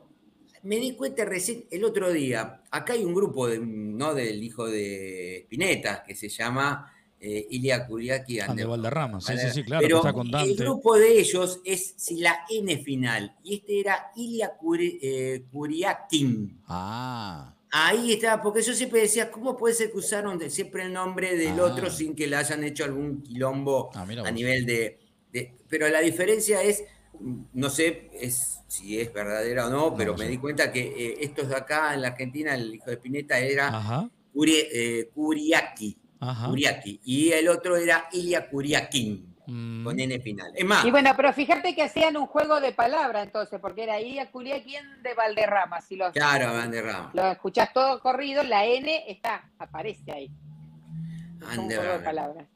[0.64, 4.12] me di cuenta recién el otro día, acá hay un grupo de, ¿no?
[4.14, 9.46] del hijo de Spinetta, que se llama eh, Ilya Kuliaki Ah, de Valderrama, sí, sí,
[9.52, 13.56] sí, claro, Pero está con el grupo de ellos es si la N final, y
[13.56, 16.60] este era Ilya Kuri- eh, Kuriakin.
[16.68, 17.54] Ah.
[17.70, 21.36] Ahí estaba, porque yo siempre decía, ¿cómo puede ser que usaron de- siempre el nombre
[21.36, 21.64] del Ah.
[21.64, 24.98] otro sin que le hayan hecho algún quilombo Ah, a nivel de,
[25.32, 26.82] de- Pero la diferencia es,
[27.20, 30.30] mm, no sé es, si es verdadera o no, pero no me sé.
[30.30, 34.08] di cuenta que eh, estos de acá en la Argentina, el hijo de Spinetta era.
[34.32, 36.48] Kuri- eh, Kuriaki, Ajá.
[36.48, 39.82] Kuriaki, y el otro era Ilya Kuriakin, Mm.
[39.82, 40.52] con N final.
[40.54, 43.98] Es más, Y bueno, pero fíjate que hacían un juego de palabras entonces, porque era
[43.98, 45.80] Ilya Kuliakin de Valderrama.
[45.80, 47.10] Si lo, claro, Valderrama.
[47.14, 50.30] lo escuchás todo corrido, la N está, aparece ahí.
[51.40, 52.04] Un juego de Valderrama.
[52.04, 52.46] palabras.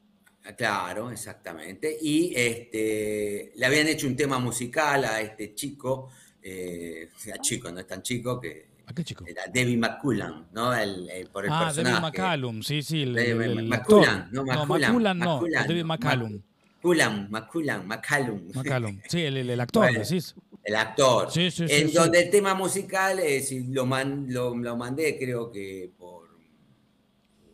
[0.45, 1.97] Ah, Claro, exactamente.
[1.99, 6.11] Y este, le habían hecho un tema musical a este chico,
[6.43, 9.23] eh, a chico, no es tan chico, que ¿A qué chico?
[9.25, 10.73] era Debbie McCullan, ¿no?
[10.75, 11.93] El, el- por el Ah, personaje.
[11.93, 13.03] David McCallum, sí, sí.
[13.03, 16.41] El, el- el McCullan, no, No, McCullan, McCullan no, McCullan, David no, McCallum.
[16.77, 18.51] McCullan, McCullan, McCallum.
[18.53, 19.01] McCallum.
[19.07, 19.99] Sí, el, actor, Bueno.
[19.99, 20.35] decís.
[20.63, 21.31] El actor.
[21.31, 21.95] Sí, sí, sí, en sí.
[21.95, 26.27] donde el tema musical, si lo, man- lo, lo mandé, creo que por.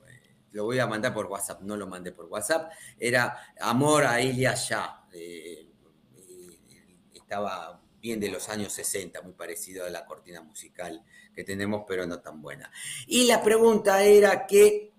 [0.09, 2.71] eh, Lo voy a mandar por WhatsApp, no lo mandé por WhatsApp.
[2.99, 5.03] Era Amor a Ilya Shah.
[5.13, 5.67] eh,
[6.17, 6.59] eh,
[7.13, 11.03] estaba bien de los años 60, muy parecido a la cortina musical
[11.34, 12.71] que tenemos, pero no tan buena.
[13.07, 14.93] Y la pregunta era que,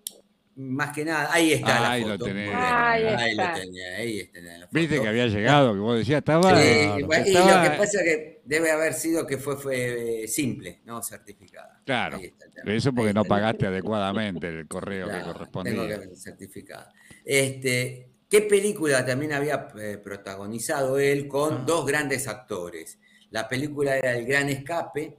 [0.57, 2.25] más que nada, ahí está Ahí la lo foto.
[2.27, 2.47] tenés.
[2.47, 4.69] Muy bien, Ahí lo tenía, ahí está la foto.
[4.73, 6.61] Viste que había llegado, que vos decías, estaba.
[6.63, 7.07] Sí, Claro.
[7.07, 10.29] bueno, y Estaba- lo que pasa es que debe haber sido que fue, fue eh,
[10.29, 11.81] simple, no certificada.
[11.87, 12.19] Claro.
[12.67, 15.89] Eso porque no pagaste adecuadamente el correo Claro, que Tengo correspondía.
[15.99, 16.93] que ver certificada.
[17.25, 21.65] Este, ¿Qué película también había eh, protagonizado él con Ah.
[21.67, 22.99] dos grandes actores?
[23.31, 25.17] La película era El Gran Escape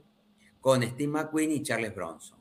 [0.62, 2.38] con Steve McQueen y Charles Bronson.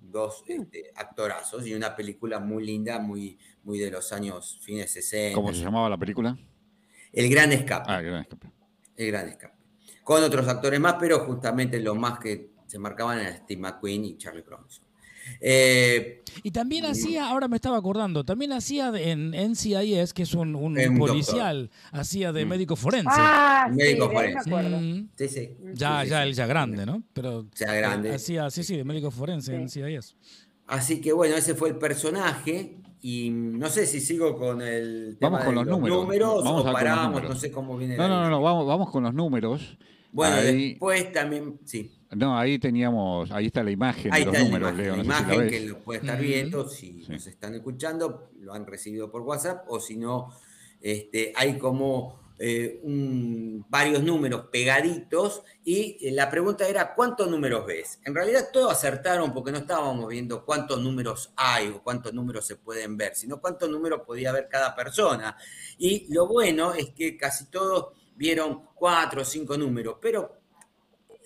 [0.00, 5.34] Dos este, actorazos y una película muy linda, muy, muy de los años fines 60.
[5.34, 6.36] ¿Cómo se llamaba la película?
[7.12, 7.84] El Gran Escape.
[7.86, 8.50] Ah, Gran Escape.
[8.96, 9.54] El gran escape.
[10.02, 14.18] Con otros actores más, pero justamente los más que se marcaban eran Steve McQueen y
[14.18, 14.87] Charlie Bronson.
[15.40, 20.54] Eh, Y también hacía, ahora me estaba acordando, también hacía en NCIS, que es un,
[20.54, 22.48] un un policial, hacía de Mm.
[22.48, 23.08] médico forense.
[23.12, 24.38] Ah, sí, Médico forense.
[24.50, 24.80] acuerdo.
[24.80, 25.08] Mm.
[25.16, 25.50] sí, sí.
[25.74, 26.28] Ya, Sí, ya, sí.
[26.28, 27.02] él ya grande, ¿no?
[27.12, 28.10] Pero Ya grande.
[28.10, 29.62] eh, hacía, sí, sí, de médico forense en.
[29.64, 30.14] NCIS.
[30.66, 35.38] Así que bueno, ese fue el personaje y no sé si sigo con el tema
[35.38, 36.44] Vamos con de los números.
[36.44, 37.30] Vamos a o con los paramos, números.
[37.30, 39.78] no sé cómo viene No, no, no, no, vamos, vamos con los números.
[40.12, 41.92] Bueno, Ahí- después también, sí.
[42.10, 44.96] No, ahí teníamos, ahí está la imagen Ahí de los está la números, imagen, Leo,
[44.96, 47.12] la si la imagen que lo puede estar viendo, si Sí.
[47.12, 50.32] nos están escuchando, lo han recibido por WhatsApp, o si no,
[50.80, 57.66] este, hay como eh, un- varios números pegaditos, y eh, la pregunta era, ¿cuántos números
[57.66, 57.98] ves?
[58.04, 62.54] En realidad todos acertaron porque no estábamos viendo cuántos números hay o cuántos números se
[62.54, 65.36] pueden ver, sino cuántos números podía ver cada persona.
[65.78, 70.37] Y lo bueno es que casi todos vieron cuatro o cinco números, pero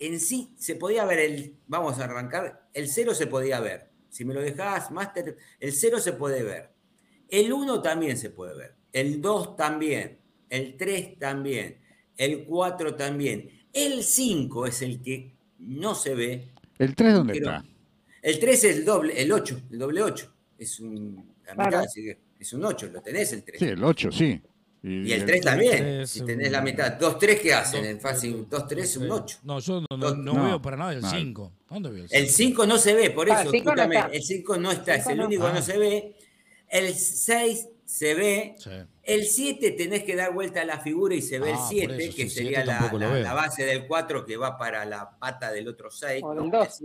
[0.07, 3.89] en sí se podía ver el, vamos a arrancar, el 0 se podía ver.
[4.09, 6.69] Si me lo dejás, Master, el 0 se puede ver.
[7.29, 8.75] El 1 también se puede ver.
[8.91, 10.19] El 2 también.
[10.49, 11.79] El 3 también.
[12.15, 13.49] El 4 también.
[13.71, 16.51] El 5 es el que no se ve.
[16.77, 17.65] ¿El 3 dónde Pero- está?
[18.21, 20.33] El 3 es el doble, el 8, el doble 8.
[20.57, 21.83] Es un, la mitad,
[22.39, 23.59] es un 8, lo tenés el 3.
[23.59, 24.41] Sí, el 8, sí.
[24.85, 25.77] Y el 3 también.
[25.77, 26.91] tres, si tenés la mitad.
[26.91, 27.81] 2, 3, ¿qué hacen?
[27.83, 29.37] Dos- En fácil, 2, 3 es un 8.
[29.43, 30.43] No, yo no, no- no no.
[30.45, 31.09] veo para nada el No.
[31.09, 31.51] 5.
[31.69, 32.33] ¿Dónde veo el El 5?
[32.35, 34.09] 5 no se ve, por Ah, eso, el cinco no escúchame, está.
[34.17, 35.25] el 5 no está, es Cinco el no.
[35.27, 35.53] único que Ah.
[35.53, 36.15] no se ve.
[36.67, 38.55] El 6 se ve.
[38.57, 38.69] Sí.
[39.03, 41.67] El 7 tenés que dar vuelta a la figura y se ve Ah, el por
[41.69, 45.49] 7, eso, que sería la, la- la base del 4 que va para la pata
[45.53, 46.21] del otro 6.
[46.25, 46.83] O del dos.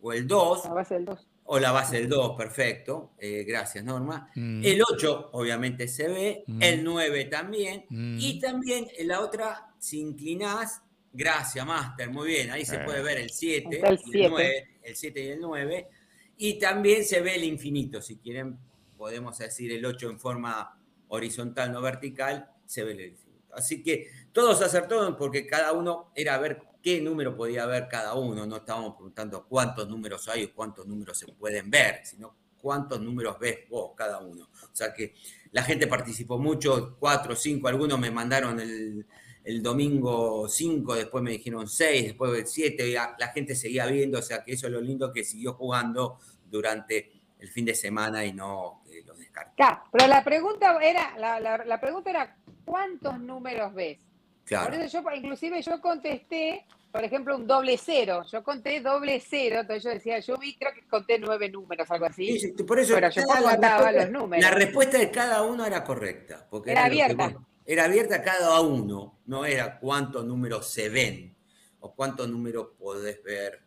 [0.00, 1.26] O el 2, A base del 2.
[1.46, 3.12] O la base del 2, perfecto.
[3.18, 4.30] Eh, gracias, Norma.
[4.34, 4.64] Mm.
[4.64, 6.62] El 8 obviamente se ve, Mm.
[6.62, 8.18] el 9 también, Mm.
[8.20, 10.82] y también en la otra, si inclinás,
[11.12, 12.80] gracias, Master, muy bien, ahí se Eh.
[12.84, 14.28] puede ver el 7, Está el y el siete.
[14.30, 15.88] 9, el 7 y el 9,
[16.36, 18.58] y también se ve el infinito, si quieren,
[18.98, 20.78] podemos decir el 8 en forma
[21.08, 23.54] horizontal, no vertical, se ve el infinito.
[23.54, 28.46] Así que todos acertaron porque cada uno era ver qué número podía ver cada uno,
[28.46, 33.40] no estábamos preguntando cuántos números hay o cuántos números se pueden ver, sino cuántos números
[33.40, 34.44] ves vos cada uno.
[34.44, 35.12] O sea que
[35.50, 39.04] la gente participó mucho, cuatro, cinco, algunos me mandaron el,
[39.42, 44.44] el domingo 5, después me dijeron 6, después 7, la gente seguía viendo, o sea
[44.44, 47.10] que eso es lo lindo que siguió jugando durante
[47.40, 49.54] el fin de semana y no eh, los descarté.
[49.56, 53.98] Claro, pero la pregunta era, la, la- la pregunta era, ¿cuántos números ves?
[53.98, 54.74] Por Claro.
[54.76, 56.64] eso yo, inclusive yo contesté,
[56.96, 58.22] por ejemplo, un doble cero.
[58.30, 62.06] Yo conté doble cero, entonces yo decía, yo vi, creo que conté nueve números, algo
[62.06, 62.38] así.
[62.38, 64.42] Sí, sí, por eso Pero yo respuesta- los números.
[64.44, 66.46] La respuesta de cada uno era correcta.
[66.50, 67.28] Porque Era abierta.
[67.28, 69.18] vos- era abierta cada uno.
[69.26, 71.36] No era cuántos números se ven
[71.80, 73.60] o cuántos números podés ver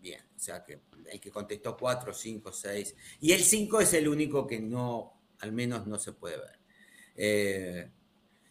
[0.00, 0.22] bien.
[0.34, 0.80] O sea que
[1.10, 2.96] el que contestó 4, 5, 6.
[3.20, 6.58] Y el 5 es el único que no, al menos no se puede ver.
[7.16, 7.90] Eh,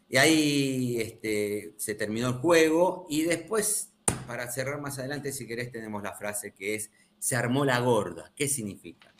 [0.08, 3.08] y ahí este, se terminó el juego.
[3.10, 3.92] Y después,
[4.26, 8.32] para cerrar más adelante, si querés, tenemos la frase que es: se armó la gorda.
[8.36, 9.14] ¿Qué significa?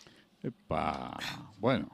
[0.44, 1.18] Epa,
[1.58, 1.90] bueno.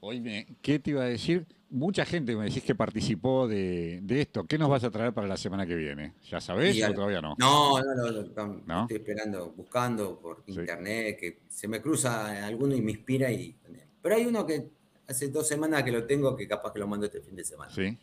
[0.00, 1.46] Oye, ¿qué te iba a decir?
[1.68, 4.44] Mucha gente me decís que participó de, de esto.
[4.44, 6.14] ¿Qué nos vas a traer para la semana que viene?
[6.28, 7.36] ¿Ya sabés o todavía no?
[7.38, 8.80] No, no, no, no, no, ¿No?
[8.82, 10.60] estoy esperando, buscando por Sí.
[10.60, 13.54] internet, que se me cruza alguno y me inspira y...
[14.02, 14.70] Pero hay uno que
[15.06, 17.70] hace dos semanas que lo tengo que capaz que lo mando este fin de semana.
[17.70, 17.96] Sí.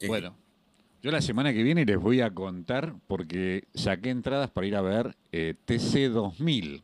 [0.00, 0.06] Sí.
[0.08, 0.34] Bueno,
[1.02, 4.82] yo la semana que viene les voy a contar porque saqué entradas para ir a
[4.82, 6.82] ver eh, TC 2000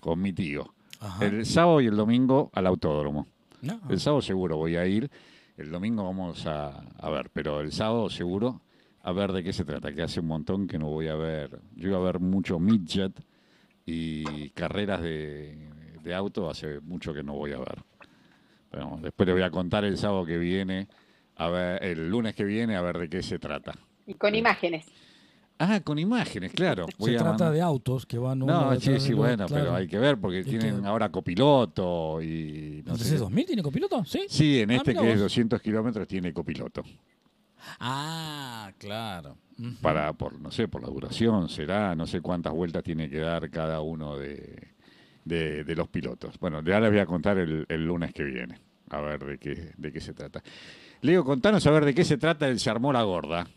[0.00, 0.72] con mi tío.
[1.00, 1.24] Ajá.
[1.24, 3.26] El sábado y el domingo al autódromo.
[3.62, 3.80] No.
[3.88, 5.10] El sábado seguro voy a ir,
[5.56, 8.60] el domingo vamos a, a ver, pero el sábado seguro
[9.02, 11.60] a ver de qué se trata, que hace un montón que no voy a ver.
[11.74, 13.12] Yo iba a ver mucho midget
[13.86, 15.70] y carreras de,
[16.02, 17.82] de auto, hace mucho que no voy a ver.
[18.70, 20.86] Pero después le voy a contar el sábado que viene,
[21.40, 23.72] a ver, el lunes que viene, a ver de qué se trata.
[24.06, 24.86] Y con imágenes.
[25.58, 26.86] Ah, con imágenes, claro.
[26.98, 29.86] Voy Se a trata de autos que van uno No, sí, sí, bueno, pero hay
[29.86, 33.04] que ver porque Es tienen que- ahora copiloto y no ¿El sé.
[33.04, 33.18] qué.
[33.22, 34.02] TC2000 tiene copiloto?
[34.06, 34.20] Sí.
[34.28, 35.20] Sí, en Ah, este que es vos.
[35.24, 36.82] 200 kilómetros tiene copiloto.
[37.78, 39.36] Ah, claro.
[39.82, 43.50] Para, por, no sé, por la duración será, no sé cuántas vueltas tiene que dar
[43.50, 44.68] cada uno de,
[45.26, 46.38] de- de los pilotos.
[46.40, 49.72] Bueno, ya les voy a contar el, el lunes que viene, a ver de qué,
[49.76, 50.42] de qué se trata.
[51.02, 53.48] Leo, contanos a ver de qué se trata el Se armó la gorda.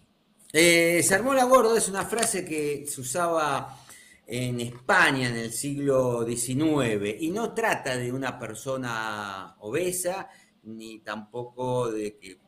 [0.51, 3.79] Eh, se armó la gorda es una frase que se usaba
[4.25, 10.29] en España en el siglo XIX y no trata de una persona obesa
[10.63, 12.39] ni tampoco de,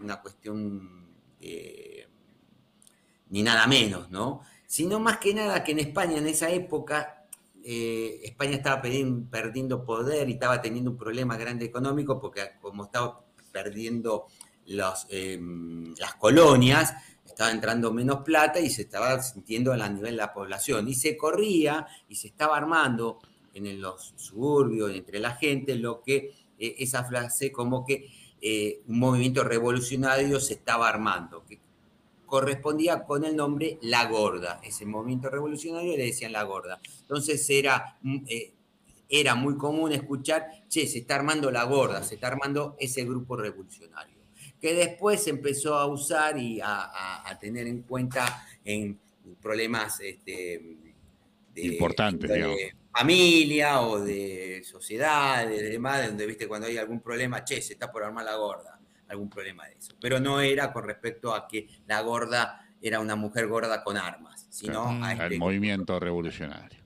[0.00, 1.08] una cuestión
[3.28, 4.42] ni nada menos, ¿no?
[4.66, 7.26] Sino más que nada que en España en esa época
[7.64, 13.24] eh, España estaba perdiendo poder y estaba teniendo un problema grande económico porque como estaba
[13.52, 14.26] perdiendo
[14.66, 15.40] eh,
[15.98, 16.94] las colonias,
[17.24, 20.88] estaba entrando menos plata y se estaba sintiendo a nivel de la población.
[20.88, 23.18] Y se corría y se estaba armando
[23.54, 28.08] en los suburbios, entre la gente, lo que eh, esa frase como que
[28.40, 31.60] eh, un movimiento revolucionario se estaba armando, que
[32.26, 34.60] correspondía con el nombre La Gorda.
[34.64, 36.80] Ese movimiento revolucionario le decían La Gorda.
[37.00, 38.54] Entonces era, mm, eh,
[39.14, 43.36] era muy común escuchar, che, se está armando La Gorda, se está armando ese grupo
[43.36, 44.16] revolucionario,
[44.58, 48.98] que después se empezó a usar y a, a- a tener en cuenta en
[49.40, 50.62] problemas este,
[51.54, 52.56] de, Importantes, de digamos.
[52.90, 57.92] familia o de sociedad, de demás, donde viste cuando hay algún problema, che, se está
[57.92, 59.92] por armar la gorda, algún problema de eso.
[60.00, 64.46] Pero no era con respecto a que la gorda era una mujer gorda con armas,
[64.48, 65.04] sino Claro.
[65.04, 66.81] a al este movimiento revolucionario.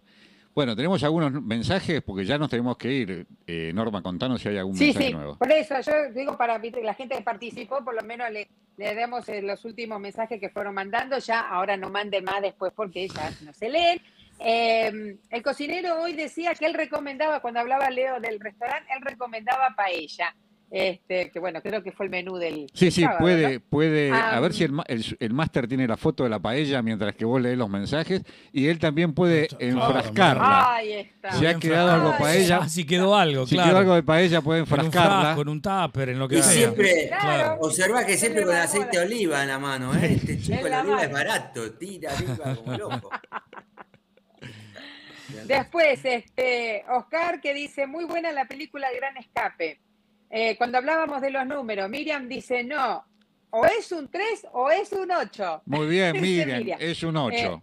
[0.56, 3.26] Bueno, tenemos algunos mensajes porque ya nos tenemos que ir.
[3.46, 5.36] Eh, Norma, contanos si hay algún Sí, mensaje sí, nuevo.
[5.36, 8.48] por eso yo digo para la gente que participó, por lo menos le,
[8.78, 12.72] le demos eh, los últimos mensajes que fueron mandando, ya ahora no manden más después
[12.74, 14.00] porque ya no se leen.
[14.38, 19.74] Eh, el cocinero hoy decía que él recomendaba, cuando hablaba Leo del restaurante, él recomendaba
[19.76, 20.34] paella.
[20.68, 23.64] Este, que bueno, creo que fue el menú del Sí, sí, sábado, puede, ¿no?
[23.70, 24.10] puede.
[24.10, 26.82] a Ah, ver si el, ma- el, el máster tiene la foto de la paella
[26.82, 30.74] mientras que vos lees los mensajes y él también puede Claro, enfrascarla.
[30.74, 31.32] Ahí está.
[31.32, 33.68] Si ha quedado algo Ay, paella, Ah, si quedó algo, si claro.
[33.70, 35.20] quedó algo de paella puede un enfrascarla.
[35.20, 36.52] frasco, en un tupper, en lo que Y sea.
[36.52, 37.58] siempre, Claro.
[37.60, 40.14] observa que siempre con aceite de oliva en la mano, ¿eh?
[40.16, 43.10] Este chico la oliva es barato, tira arriba como loco.
[45.46, 49.80] Después, este, Oscar que dice, muy buena la película Gran Escape.
[50.30, 53.04] Eh, cuando hablábamos de los números, Miriam dice, no,
[53.50, 55.62] o es un 3 o es un 8.
[55.66, 56.78] Muy bien, Miriam, Miriam.
[56.80, 57.36] es un 8.
[57.36, 57.62] Eh,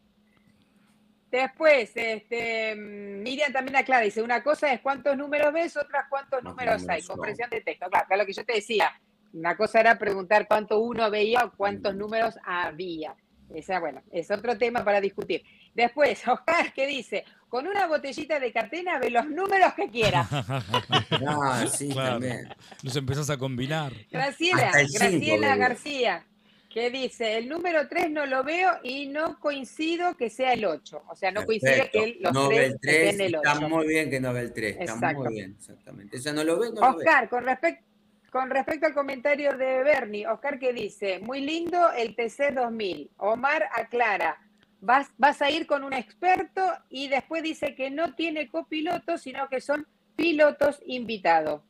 [1.33, 6.41] Después, este, mm, Miriam también aclara, dice, una cosa es cuántos números ves, otra cuántos
[6.41, 7.15] ¿Cuántos números hay, son?
[7.15, 7.87] comprensión de texto.
[7.89, 8.91] Claro, es lo que yo te decía.
[9.33, 13.15] Una cosa era preguntar cuánto uno veía o cuántos números había.
[13.51, 15.43] Esa, bueno, es otro tema para discutir.
[15.73, 20.27] Después, Oscar, que dice, con una botellita de catena ve los números que quieras.
[21.27, 22.13] Ah, sí, Claro.
[22.13, 22.49] también.
[22.81, 23.93] Los empezás a combinar.
[24.09, 25.57] Graciela, cinco Graciela veo.
[25.59, 26.25] García,
[26.71, 31.03] que dice, el número 3 no lo veo y no coincido que sea el 8.
[31.07, 33.49] O sea, no coincide que el- los no ve 3 el 3, estén el 8.
[33.51, 35.19] está muy bien que no ve el 3, está Exacto.
[35.23, 36.17] muy bien, exactamente.
[36.17, 37.03] Eso no lo ve, no lo ve.
[37.03, 37.85] Oscar, con respecto
[38.31, 43.11] con respecto al comentario de Bernie, Oscar que dice, muy lindo el TC 2000.
[43.17, 44.39] Omar aclara,
[44.83, 49.47] vas, vas a ir con un experto y después dice que no tiene copiloto, sino
[49.49, 51.61] que son pilotos invitados.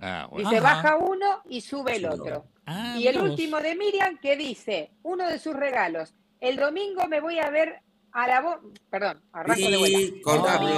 [0.00, 0.48] Ah, bueno.
[0.48, 0.74] Dice, Ajá.
[0.82, 2.44] baja uno y sube el Sí, otro.
[2.66, 7.20] Ah, Y el último de Miriam que dice, uno de sus regalos, el domingo me
[7.20, 7.80] voy a ver
[8.12, 8.60] a la bo-
[8.90, 9.98] perdón, arranco de vuelta.
[10.00, 10.58] Y corta.
[10.60, 10.70] Me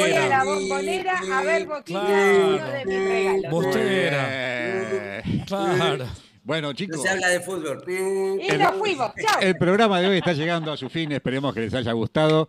[0.00, 2.46] voy a la bombonera a ver Boquita, Claro.
[2.56, 3.50] uno de mis regalos.
[3.50, 5.20] Bostera.
[5.24, 5.44] bien.
[5.46, 6.06] Claro.
[6.42, 7.82] Bueno, No chicos, se habla de fútbol.
[7.86, 9.40] Y El- nos fuimos, chao.
[9.40, 11.12] el programa de hoy está llegando a su fin.
[11.12, 12.48] Esperemos que les haya gustado.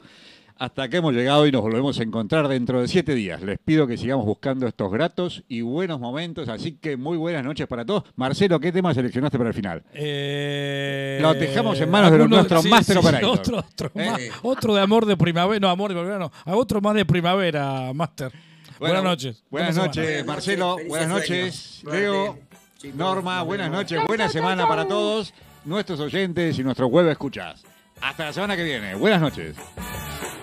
[0.57, 3.41] Hasta que hemos llegado y nos volvemos a encontrar dentro de siete días.
[3.41, 6.47] Les pido que sigamos buscando estos gratos y buenos momentos.
[6.49, 8.03] Así que muy buenas noches para todos.
[8.15, 9.81] Marcelo, ¿qué tema seleccionaste para el final?
[9.91, 13.29] Eh, Lo dejamos en manos de nuestro master operator.
[13.39, 14.05] Otro, otro, ¿Eh?
[14.05, 15.59] más- otro de amor de primavera.
[15.59, 16.31] No, amor de primavera no.
[16.45, 18.31] A Otro más de primavera, Master.
[18.77, 19.43] Bueno, buenas noches.
[19.49, 20.25] Buenas Buena noches.
[20.27, 20.77] Marcelo.
[20.87, 21.81] Buenas noches.
[21.91, 22.37] Leo.
[22.81, 22.97] Chicos.
[22.97, 27.63] Norma, buenas noches, buena semana para todos nuestros oyentes y nuestros web escuchas.
[28.01, 28.95] Hasta la semana que viene.
[28.95, 29.55] Buenas noches.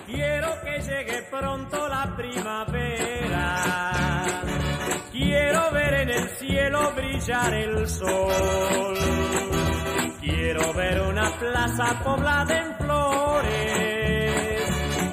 [0.05, 3.91] Quiero que llegue pronto la primavera.
[5.11, 8.95] Quiero ver en el cielo brillar el sol.
[10.21, 14.61] Quiero ver una plaza poblada en flores.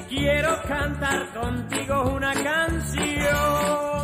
[0.07, 3.96] Quiero cantar contigo una canción.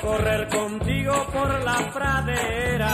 [0.00, 2.90] Correr contigo por la pradera.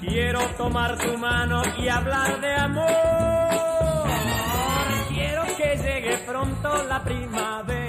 [0.00, 4.08] Quiero tomar tu mano y hablar de amor.
[5.08, 7.79] Quiero que llegue pronto la primavera.